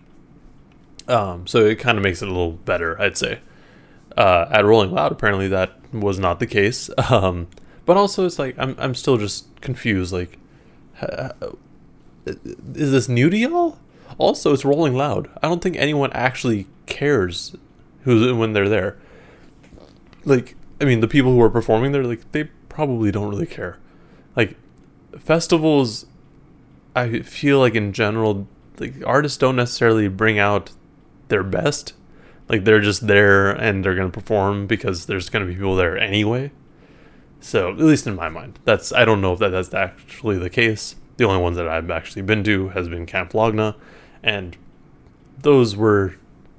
Um, 1.07 1.47
so 1.47 1.65
it 1.65 1.79
kind 1.79 1.97
of 1.97 2.03
makes 2.03 2.21
it 2.21 2.27
a 2.27 2.31
little 2.31 2.51
better, 2.51 2.99
I'd 3.01 3.17
say. 3.17 3.39
Uh, 4.15 4.45
at 4.51 4.65
Rolling 4.65 4.91
Loud, 4.91 5.11
apparently 5.11 5.47
that 5.47 5.73
was 5.91 6.19
not 6.19 6.39
the 6.39 6.47
case. 6.47 6.89
Um, 7.09 7.47
but 7.85 7.97
also, 7.97 8.25
it's 8.25 8.39
like 8.39 8.55
I'm 8.57 8.77
I'm 8.79 8.95
still 8.95 9.17
just 9.17 9.45
confused. 9.59 10.13
Like, 10.13 10.39
is 12.25 12.91
this 12.91 13.09
new 13.09 13.29
to 13.29 13.37
y'all? 13.37 13.77
Also, 14.17 14.53
it's 14.53 14.63
Rolling 14.63 14.95
Loud. 14.95 15.29
I 15.41 15.49
don't 15.49 15.61
think 15.61 15.75
anyone 15.75 16.11
actually 16.13 16.67
cares 16.85 17.55
who's 18.03 18.31
when 18.31 18.53
they're 18.53 18.69
there. 18.69 18.97
Like, 20.23 20.55
I 20.79 20.85
mean, 20.85 21.01
the 21.01 21.07
people 21.07 21.33
who 21.33 21.41
are 21.41 21.49
performing 21.49 21.91
there, 21.91 22.03
like, 22.03 22.31
they 22.31 22.45
probably 22.69 23.11
don't 23.11 23.29
really 23.29 23.45
care. 23.45 23.77
Like, 24.35 24.55
festivals, 25.17 26.05
I 26.95 27.19
feel 27.21 27.59
like 27.59 27.75
in 27.75 27.93
general, 27.93 28.47
like 28.79 28.95
artists 29.05 29.37
don't 29.37 29.55
necessarily 29.55 30.07
bring 30.07 30.39
out 30.39 30.71
their 31.29 31.43
best 31.43 31.93
like 32.49 32.65
they're 32.65 32.81
just 32.81 33.07
there 33.07 33.51
and 33.51 33.83
they're 33.83 33.95
going 33.95 34.11
to 34.11 34.19
perform 34.19 34.67
because 34.67 35.05
there's 35.05 35.29
going 35.29 35.45
to 35.45 35.51
be 35.51 35.55
people 35.55 35.75
there 35.75 35.97
anyway. 35.97 36.51
So 37.39 37.71
at 37.71 37.77
least 37.77 38.07
in 38.07 38.15
my 38.15 38.29
mind, 38.29 38.59
that's 38.63 38.93
I 38.93 39.05
don't 39.05 39.21
know 39.21 39.33
if 39.33 39.39
that 39.39 39.49
that's 39.49 39.73
actually 39.73 40.37
the 40.37 40.49
case. 40.49 40.95
The 41.17 41.25
only 41.25 41.41
ones 41.41 41.57
that 41.57 41.67
I've 41.67 41.91
actually 41.91 42.21
been 42.23 42.43
to 42.45 42.69
has 42.69 42.87
been 42.87 43.05
Camp 43.05 43.31
Flog-Gnaw, 43.31 43.73
and 44.23 44.57
those 45.37 45.75
were 45.75 46.15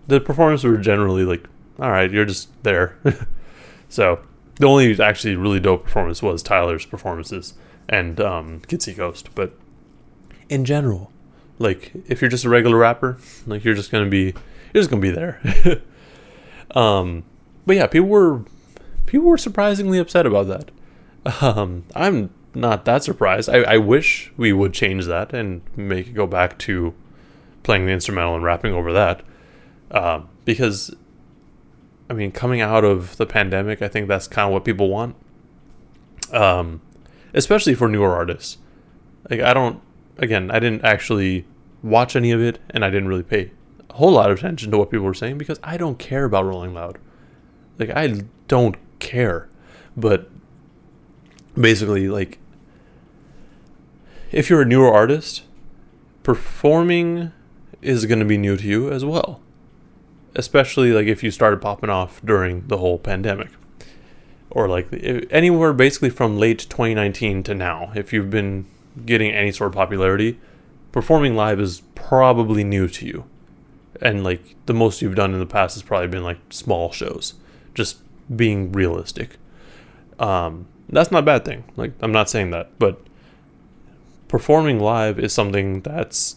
the 0.06 0.20
performances 0.20 0.64
were 0.64 0.76
generally 0.76 1.24
like, 1.24 1.44
all 1.78 1.90
right, 1.90 2.10
you're 2.10 2.26
just 2.26 2.50
there. 2.62 2.98
so 3.88 4.20
the 4.56 4.66
only 4.66 5.00
actually 5.00 5.36
really 5.36 5.60
dope 5.60 5.84
performance 5.84 6.22
was 6.22 6.42
Tyler's 6.42 6.86
performances 6.86 7.54
and 7.88 8.20
um, 8.20 8.60
Kids 8.60 8.84
See 8.84 8.94
Ghosts, 8.94 9.28
but 9.34 9.58
in 10.48 10.64
general, 10.64 11.10
like 11.58 11.92
if 12.06 12.20
you're 12.20 12.30
just 12.30 12.44
a 12.44 12.48
regular 12.48 12.76
rapper, 12.76 13.18
like 13.46 13.64
you're 13.64 13.74
just 13.74 13.90
gonna 13.90 14.08
be 14.08 14.34
you're 14.72 14.82
just 14.82 14.90
gonna 14.90 15.02
be 15.02 15.10
there. 15.10 15.40
um, 16.74 17.24
but 17.66 17.76
yeah, 17.76 17.86
people 17.86 18.08
were 18.08 18.44
people 19.06 19.28
were 19.28 19.38
surprisingly 19.38 19.98
upset 19.98 20.26
about 20.26 20.46
that. 20.48 20.70
Um, 21.42 21.84
I'm 21.94 22.30
not 22.54 22.84
that 22.84 23.02
surprised. 23.02 23.48
I, 23.48 23.62
I 23.62 23.76
wish 23.78 24.32
we 24.36 24.52
would 24.52 24.72
change 24.72 25.06
that 25.06 25.32
and 25.32 25.62
make 25.76 26.08
it 26.08 26.14
go 26.14 26.26
back 26.26 26.58
to 26.60 26.94
playing 27.62 27.86
the 27.86 27.92
instrumental 27.92 28.34
and 28.34 28.44
rapping 28.44 28.72
over 28.72 28.92
that. 28.92 29.22
Um, 29.90 30.28
because, 30.44 30.94
I 32.08 32.12
mean, 32.12 32.32
coming 32.32 32.60
out 32.60 32.84
of 32.84 33.16
the 33.16 33.26
pandemic, 33.26 33.82
I 33.82 33.88
think 33.88 34.08
that's 34.08 34.28
kind 34.28 34.46
of 34.46 34.52
what 34.52 34.64
people 34.64 34.88
want. 34.88 35.16
Um, 36.32 36.82
especially 37.32 37.74
for 37.74 37.88
newer 37.88 38.14
artists. 38.14 38.58
Like, 39.30 39.40
I 39.40 39.54
don't, 39.54 39.80
again, 40.18 40.50
I 40.50 40.58
didn't 40.58 40.84
actually 40.84 41.46
watch 41.84 42.16
any 42.16 42.30
of 42.30 42.40
it 42.40 42.58
and 42.70 42.84
I 42.84 42.90
didn't 42.90 43.08
really 43.08 43.22
pay 43.22 43.52
a 43.90 43.94
whole 43.94 44.12
lot 44.12 44.30
of 44.30 44.38
attention 44.38 44.70
to 44.72 44.78
what 44.78 44.90
people 44.90 45.06
were 45.06 45.14
saying 45.14 45.38
because 45.38 45.60
I 45.62 45.76
don't 45.76 45.98
care 45.98 46.24
about 46.24 46.46
Rolling 46.46 46.74
Loud. 46.74 46.98
Like 47.78 47.90
I 47.90 48.22
don't 48.48 48.76
care. 48.98 49.48
But 49.96 50.30
basically 51.54 52.08
like 52.08 52.38
if 54.32 54.50
you're 54.50 54.62
a 54.62 54.66
newer 54.66 54.92
artist, 54.92 55.42
performing 56.22 57.32
is 57.82 58.06
going 58.06 58.18
to 58.18 58.24
be 58.24 58.38
new 58.38 58.56
to 58.56 58.66
you 58.66 58.90
as 58.90 59.04
well. 59.04 59.40
Especially 60.34 60.92
like 60.92 61.06
if 61.06 61.22
you 61.22 61.30
started 61.30 61.60
popping 61.60 61.90
off 61.90 62.20
during 62.24 62.66
the 62.66 62.78
whole 62.78 62.98
pandemic. 62.98 63.50
Or 64.50 64.68
like 64.68 64.88
anywhere 65.30 65.72
basically 65.72 66.10
from 66.10 66.38
late 66.38 66.58
2019 66.58 67.42
to 67.44 67.54
now, 67.54 67.92
if 67.94 68.12
you've 68.12 68.30
been 68.30 68.66
getting 69.04 69.32
any 69.32 69.50
sort 69.52 69.68
of 69.68 69.74
popularity, 69.74 70.38
performing 70.92 71.34
live 71.34 71.60
is 71.60 71.82
probably 71.94 72.62
new 72.62 72.88
to 72.88 73.06
you. 73.06 73.24
And 74.00 74.22
like 74.22 74.56
the 74.66 74.74
most 74.74 75.02
you've 75.02 75.14
done 75.14 75.32
in 75.32 75.40
the 75.40 75.46
past 75.46 75.74
has 75.74 75.82
probably 75.82 76.08
been 76.08 76.22
like 76.22 76.38
small 76.50 76.92
shows. 76.92 77.34
Just 77.74 77.98
being 78.34 78.70
realistic. 78.72 79.36
Um, 80.18 80.66
that's 80.88 81.10
not 81.10 81.20
a 81.20 81.26
bad 81.26 81.44
thing. 81.44 81.64
Like 81.76 81.92
i'm 82.00 82.12
not 82.12 82.30
saying 82.30 82.50
that 82.50 82.78
but 82.78 83.00
performing 84.28 84.80
live 84.80 85.18
is 85.18 85.32
something 85.32 85.80
that's 85.82 86.36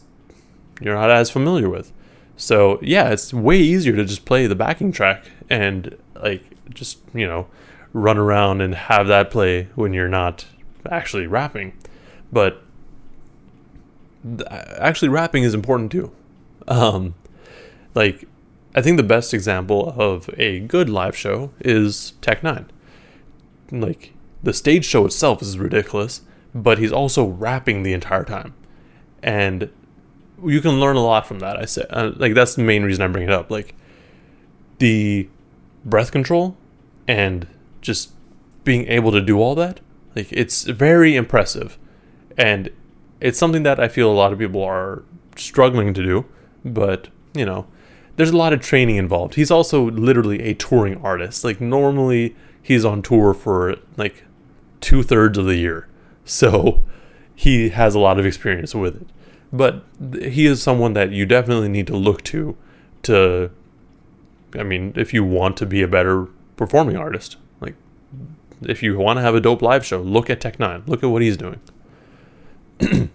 you're 0.81 0.95
not 0.95 1.09
as 1.09 1.29
familiar 1.29 1.69
with 1.69 1.91
so 2.37 2.79
yeah 2.81 3.09
it's 3.09 3.33
way 3.33 3.57
easier 3.57 3.95
to 3.95 4.05
just 4.05 4.23
play 4.23 4.47
the 4.47 4.55
backing 4.55 4.91
track 4.91 5.25
and 5.49 5.97
like 6.15 6.43
just 6.73 6.99
you 7.13 7.27
know 7.27 7.47
run 7.93 8.17
around 8.17 8.61
and 8.61 8.73
have 8.73 9.07
that 9.07 9.29
play 9.29 9.67
when 9.75 9.91
you're 9.91 10.07
not 10.07 10.45
actually 10.89 11.27
rapping 11.27 11.73
but 12.31 12.63
actually 14.77 15.09
rapping 15.09 15.43
is 15.43 15.53
important 15.53 15.91
too 15.91 16.11
um, 16.67 17.15
like, 17.95 18.27
I 18.75 18.81
think 18.81 18.97
the 18.97 19.03
best 19.03 19.33
example 19.33 19.93
of 19.97 20.29
a 20.37 20.59
good 20.59 20.89
live 20.89 21.15
show 21.15 21.51
is 21.59 22.13
Tech 22.21 22.41
N9ne. 22.41 22.67
Like, 23.71 24.13
the 24.43 24.53
stage 24.53 24.85
show 24.85 25.05
itself 25.05 25.41
is 25.41 25.57
ridiculous, 25.57 26.21
but 26.53 26.77
he's 26.77 26.91
also 26.91 27.25
rapping 27.25 27.83
the 27.83 27.93
entire 27.93 28.23
time. 28.23 28.53
And 29.23 29.69
you 30.43 30.61
can 30.61 30.79
learn 30.79 30.95
a 30.95 31.03
lot 31.03 31.25
from 31.27 31.39
that, 31.39 31.57
I 31.57 31.65
say. 31.65 31.85
Uh, 31.89 32.11
like, 32.15 32.33
that's 32.33 32.55
the 32.55 32.63
main 32.63 32.83
reason 32.83 33.03
I 33.03 33.07
bring 33.07 33.23
it 33.23 33.31
up. 33.31 33.49
Like, 33.49 33.75
the 34.79 35.29
breath 35.85 36.11
control 36.11 36.55
and 37.07 37.47
just 37.81 38.11
being 38.63 38.87
able 38.87 39.11
to 39.11 39.21
do 39.21 39.39
all 39.39 39.55
that, 39.55 39.79
like, 40.15 40.27
it's 40.31 40.63
very 40.63 41.15
impressive. 41.15 41.77
And 42.37 42.69
it's 43.19 43.39
something 43.39 43.63
that 43.63 43.79
I 43.79 43.87
feel 43.87 44.11
a 44.11 44.13
lot 44.13 44.33
of 44.33 44.39
people 44.39 44.63
are 44.63 45.03
struggling 45.35 45.93
to 45.93 46.03
do, 46.03 46.25
but, 46.63 47.07
you 47.33 47.45
know, 47.45 47.67
there's 48.17 48.31
a 48.31 48.37
lot 48.37 48.51
of 48.51 48.59
training 48.59 48.97
involved. 48.97 49.35
He's 49.35 49.51
also 49.51 49.89
literally 49.91 50.41
a 50.41 50.53
touring 50.53 50.97
artist. 50.97 51.43
Like 51.43 51.61
normally 51.61 52.35
he's 52.61 52.83
on 52.83 53.01
tour 53.01 53.33
for 53.33 53.75
like 53.95 54.23
two 54.81 55.03
thirds 55.03 55.37
of 55.37 55.45
the 55.45 55.55
year. 55.55 55.87
So 56.25 56.83
he 57.33 57.69
has 57.69 57.95
a 57.95 57.99
lot 57.99 58.19
of 58.19 58.25
experience 58.25 58.75
with 58.75 59.01
it. 59.01 59.07
But 59.51 59.83
he 60.19 60.45
is 60.45 60.61
someone 60.61 60.93
that 60.93 61.11
you 61.11 61.25
definitely 61.25 61.69
need 61.69 61.87
to 61.87 61.95
look 61.95 62.23
to 62.23 62.57
to 63.03 63.51
I 64.57 64.63
mean, 64.63 64.93
if 64.95 65.13
you 65.13 65.23
want 65.23 65.57
to 65.57 65.65
be 65.65 65.81
a 65.81 65.87
better 65.87 66.27
performing 66.57 66.97
artist. 66.97 67.37
Like 67.61 67.75
if 68.61 68.83
you 68.83 68.97
want 68.97 69.17
to 69.17 69.21
have 69.21 69.35
a 69.35 69.39
dope 69.39 69.61
live 69.61 69.85
show, 69.85 70.01
look 70.01 70.29
at 70.29 70.41
Tech 70.41 70.57
N9ne. 70.57 70.87
Look 70.87 71.03
at 71.03 71.07
what 71.07 71.21
he's 71.21 71.37
doing. 71.37 71.61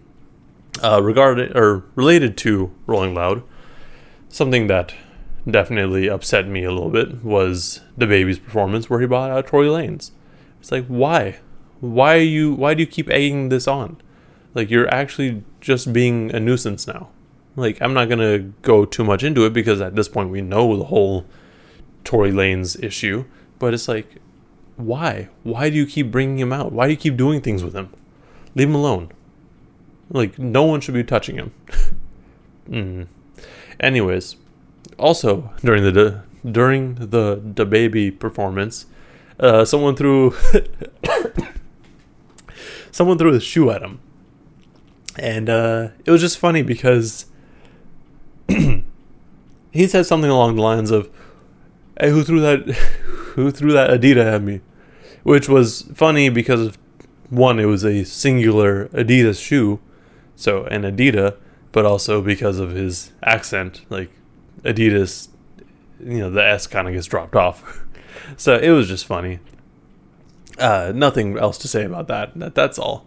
uh, 0.82 1.02
regarded 1.02 1.54
or 1.56 1.84
related 1.94 2.36
to 2.38 2.72
Rolling 2.86 3.14
Loud, 3.14 3.42
something 4.28 4.68
that 4.68 4.94
definitely 5.48 6.08
upset 6.08 6.46
me 6.46 6.64
a 6.64 6.70
little 6.70 6.90
bit 6.90 7.24
was 7.24 7.80
DaBaby's 7.98 8.38
performance 8.38 8.88
where 8.88 9.00
he 9.00 9.06
brought 9.06 9.30
out 9.30 9.48
Tory 9.48 9.66
Lanez. 9.66 10.12
It's 10.60 10.70
like 10.70 10.86
why? 10.86 11.38
Why 11.80 12.16
you 12.16 12.54
why 12.54 12.74
do 12.74 12.80
you 12.80 12.86
keep 12.86 13.10
egging 13.10 13.48
this 13.48 13.66
on? 13.66 14.00
Like 14.54 14.70
you're 14.70 14.92
actually 14.92 15.42
just 15.60 15.92
being 15.92 16.34
a 16.34 16.40
nuisance 16.40 16.86
now. 16.86 17.10
Like 17.56 17.80
I'm 17.80 17.94
not 17.94 18.08
gonna 18.08 18.38
go 18.38 18.84
too 18.84 19.04
much 19.04 19.22
into 19.22 19.44
it 19.44 19.52
because 19.52 19.80
at 19.80 19.94
this 19.96 20.08
point 20.08 20.30
we 20.30 20.40
know 20.40 20.76
the 20.76 20.84
whole 20.84 21.26
Tory 22.04 22.30
Lanez 22.30 22.82
issue. 22.82 23.24
But 23.58 23.74
it's 23.74 23.88
like, 23.88 24.16
why? 24.76 25.28
Why 25.42 25.70
do 25.70 25.76
you 25.76 25.86
keep 25.86 26.10
bringing 26.10 26.38
him 26.38 26.52
out? 26.52 26.72
Why 26.72 26.86
do 26.86 26.92
you 26.92 26.96
keep 26.96 27.16
doing 27.16 27.40
things 27.40 27.62
with 27.62 27.74
him? 27.74 27.90
Leave 28.54 28.68
him 28.68 28.74
alone. 28.74 29.12
Like 30.10 30.38
no 30.38 30.64
one 30.64 30.80
should 30.80 30.94
be 30.94 31.04
touching 31.04 31.36
him. 31.36 31.52
mm. 32.68 33.06
Anyways, 33.80 34.36
also 34.98 35.52
during 35.62 35.82
the 35.82 36.22
during 36.50 36.96
the 36.96 37.36
DaBaby 37.36 38.18
performance, 38.18 38.86
uh, 39.38 39.64
someone 39.64 39.96
threw 39.96 40.34
someone 42.90 43.18
threw 43.18 43.34
a 43.34 43.40
shoe 43.40 43.70
at 43.70 43.82
him, 43.82 44.00
and 45.16 45.48
uh, 45.48 45.88
it 46.04 46.10
was 46.10 46.20
just 46.20 46.38
funny 46.38 46.62
because 46.62 47.26
he 48.48 49.86
said 49.86 50.06
something 50.06 50.30
along 50.30 50.56
the 50.56 50.62
lines 50.62 50.90
of, 50.90 51.10
"Hey, 51.98 52.10
who 52.10 52.24
threw 52.24 52.40
that? 52.40 52.76
Who 53.32 53.50
threw 53.50 53.72
that 53.72 53.88
Adidas 53.88 54.26
at 54.26 54.42
me?" 54.42 54.60
Which 55.22 55.48
was 55.48 55.82
funny 55.94 56.28
because 56.28 56.76
one, 57.30 57.58
it 57.58 57.64
was 57.64 57.82
a 57.82 58.04
singular 58.04 58.88
Adidas 58.88 59.42
shoe, 59.42 59.80
so 60.36 60.64
an 60.64 60.82
Adidas, 60.82 61.36
but 61.72 61.86
also 61.86 62.20
because 62.20 62.58
of 62.58 62.72
his 62.72 63.12
accent, 63.22 63.86
like 63.88 64.10
Adidas, 64.64 65.28
you 65.98 66.18
know, 66.18 66.30
the 66.30 66.44
S 66.44 66.66
kind 66.66 66.86
of 66.86 66.92
gets 66.92 67.06
dropped 67.06 67.34
off. 67.34 67.80
so 68.36 68.58
it 68.58 68.70
was 68.70 68.86
just 68.86 69.06
funny. 69.06 69.38
Uh, 70.58 70.92
nothing 70.94 71.38
else 71.38 71.56
to 71.58 71.68
say 71.68 71.84
about 71.84 72.06
that. 72.08 72.34
that 72.38 72.54
that's 72.54 72.78
all. 72.78 73.06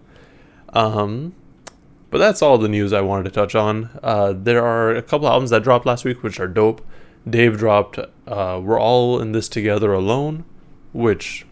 Um, 0.70 1.36
but 2.16 2.20
that's 2.20 2.42
all 2.42 2.58
the 2.58 2.70
news 2.70 2.94
I 2.94 3.02
wanted 3.02 3.24
to 3.24 3.30
touch 3.30 3.56
on. 3.56 3.90
Uh, 4.02 4.34
there 4.34 4.66
are 4.66 4.96
a 4.96 5.02
couple 5.02 5.28
albums 5.28 5.50
that 5.50 5.64
dropped 5.64 5.86
last 5.86 6.06
week, 6.06 6.24
which 6.24 6.40
are 6.40 6.48
dope. 6.48 6.82
Dave 7.30 7.58
dropped 7.58 8.00
uh, 8.00 8.62
We're 8.64 8.80
All 8.80 9.20
in 9.20 9.34
This 9.34 9.50
Together 9.50 9.92
Alone, 9.92 10.46
which 10.94 11.46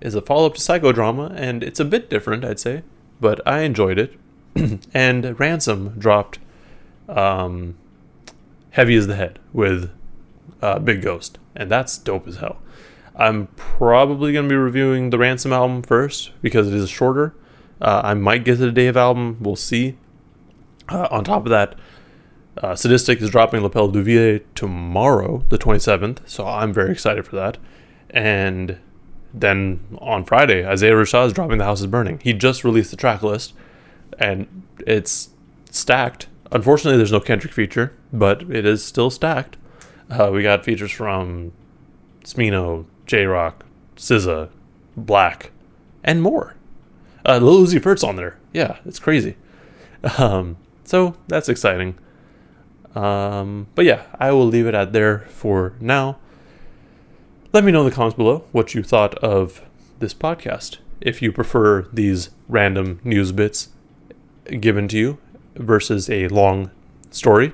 is 0.00 0.14
a 0.14 0.22
follow 0.22 0.46
up 0.46 0.54
to 0.54 0.60
Psychodrama, 0.62 1.34
and 1.36 1.62
it's 1.62 1.78
a 1.78 1.84
bit 1.84 2.08
different, 2.08 2.42
I'd 2.42 2.58
say, 2.58 2.84
but 3.20 3.46
I 3.46 3.64
enjoyed 3.64 3.98
it. 3.98 4.14
and 4.94 5.38
Ransom 5.38 5.90
dropped 5.98 6.38
um, 7.06 7.76
Heavy 8.70 8.96
as 8.96 9.08
the 9.08 9.16
Head 9.16 9.40
with 9.52 9.90
uh, 10.62 10.78
Big 10.78 11.02
Ghost, 11.02 11.38
and 11.54 11.70
that's 11.70 11.98
dope 11.98 12.26
as 12.26 12.36
hell. 12.36 12.62
I'm 13.14 13.48
probably 13.56 14.32
going 14.32 14.48
to 14.48 14.50
be 14.50 14.56
reviewing 14.56 15.10
the 15.10 15.18
Ransom 15.18 15.52
album 15.52 15.82
first 15.82 16.30
because 16.40 16.66
it 16.66 16.72
is 16.72 16.88
shorter 16.88 17.34
uh, 17.82 18.00
I 18.04 18.14
might 18.14 18.44
get 18.44 18.56
to 18.56 18.66
the 18.66 18.72
Dave 18.72 18.96
album. 18.96 19.36
We'll 19.40 19.56
see. 19.56 19.98
Uh, 20.88 21.08
on 21.10 21.24
top 21.24 21.44
of 21.44 21.50
that, 21.50 21.74
uh, 22.58 22.72
Sadistik 22.72 23.20
is 23.20 23.30
dropping 23.30 23.62
L'Appel 23.62 23.92
du 23.92 24.02
Vide 24.02 24.44
tomorrow, 24.54 25.44
the 25.48 25.58
27th. 25.58 26.18
So 26.26 26.46
I'm 26.46 26.72
very 26.72 26.92
excited 26.92 27.26
for 27.26 27.34
that. 27.36 27.58
And 28.10 28.78
then 29.34 29.80
on 29.98 30.24
Friday, 30.24 30.66
Isaiah 30.66 30.92
Rashad 30.92 31.26
is 31.26 31.32
dropping 31.32 31.58
The 31.58 31.64
House 31.64 31.80
is 31.80 31.86
Burning. 31.88 32.20
He 32.22 32.32
just 32.32 32.62
released 32.62 32.90
the 32.90 32.96
track 32.96 33.22
list, 33.22 33.52
and 34.18 34.62
it's 34.86 35.30
stacked. 35.70 36.28
Unfortunately, 36.52 36.98
there's 36.98 37.12
no 37.12 37.20
Kendrick 37.20 37.52
feature, 37.52 37.94
but 38.12 38.42
it 38.42 38.64
is 38.64 38.84
still 38.84 39.10
stacked. 39.10 39.56
Uh, 40.10 40.30
we 40.32 40.42
got 40.42 40.64
features 40.64 40.92
from 40.92 41.52
Smino, 42.22 42.84
Jay 43.06 43.24
Rock, 43.24 43.64
SZA, 43.96 44.50
6LACK, 44.96 45.50
and 46.04 46.22
more. 46.22 46.54
Uh, 47.24 47.38
Lil 47.38 47.64
Uzi 47.64 47.80
Vert's 47.80 48.04
on 48.04 48.16
there. 48.16 48.38
Yeah, 48.52 48.78
it's 48.84 48.98
crazy. 48.98 49.36
Um, 50.18 50.56
so 50.84 51.16
that's 51.28 51.48
exciting. 51.48 51.96
Um, 52.94 53.68
but 53.74 53.84
yeah, 53.84 54.02
I 54.18 54.32
will 54.32 54.46
leave 54.46 54.66
it 54.66 54.74
at 54.74 54.92
there 54.92 55.20
for 55.28 55.74
now. 55.80 56.18
Let 57.52 57.64
me 57.64 57.72
know 57.72 57.80
in 57.80 57.88
the 57.88 57.94
comments 57.94 58.16
below 58.16 58.44
what 58.52 58.74
you 58.74 58.82
thought 58.82 59.14
of 59.16 59.62
this 59.98 60.14
podcast. 60.14 60.78
If 61.00 61.22
you 61.22 61.32
prefer 61.32 61.88
these 61.92 62.30
random 62.48 63.00
news 63.04 63.32
bits 63.32 63.68
given 64.60 64.88
to 64.88 64.98
you 64.98 65.18
versus 65.54 66.10
a 66.10 66.28
long 66.28 66.70
story. 67.10 67.52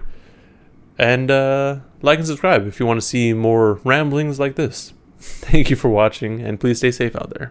And 0.99 1.31
uh, 1.31 1.79
like 2.03 2.19
and 2.19 2.27
subscribe 2.27 2.67
if 2.67 2.81
you 2.81 2.87
want 2.87 3.01
to 3.01 3.07
see 3.07 3.33
more 3.33 3.75
ramblings 3.85 4.41
like 4.41 4.57
this. 4.57 4.93
Thank 5.21 5.71
you 5.71 5.77
for 5.77 5.89
watching, 5.89 6.41
and 6.41 6.61
please 6.61 6.79
stay 6.79 6.91
safe 6.91 7.15
out 7.17 7.31
there. 7.31 7.47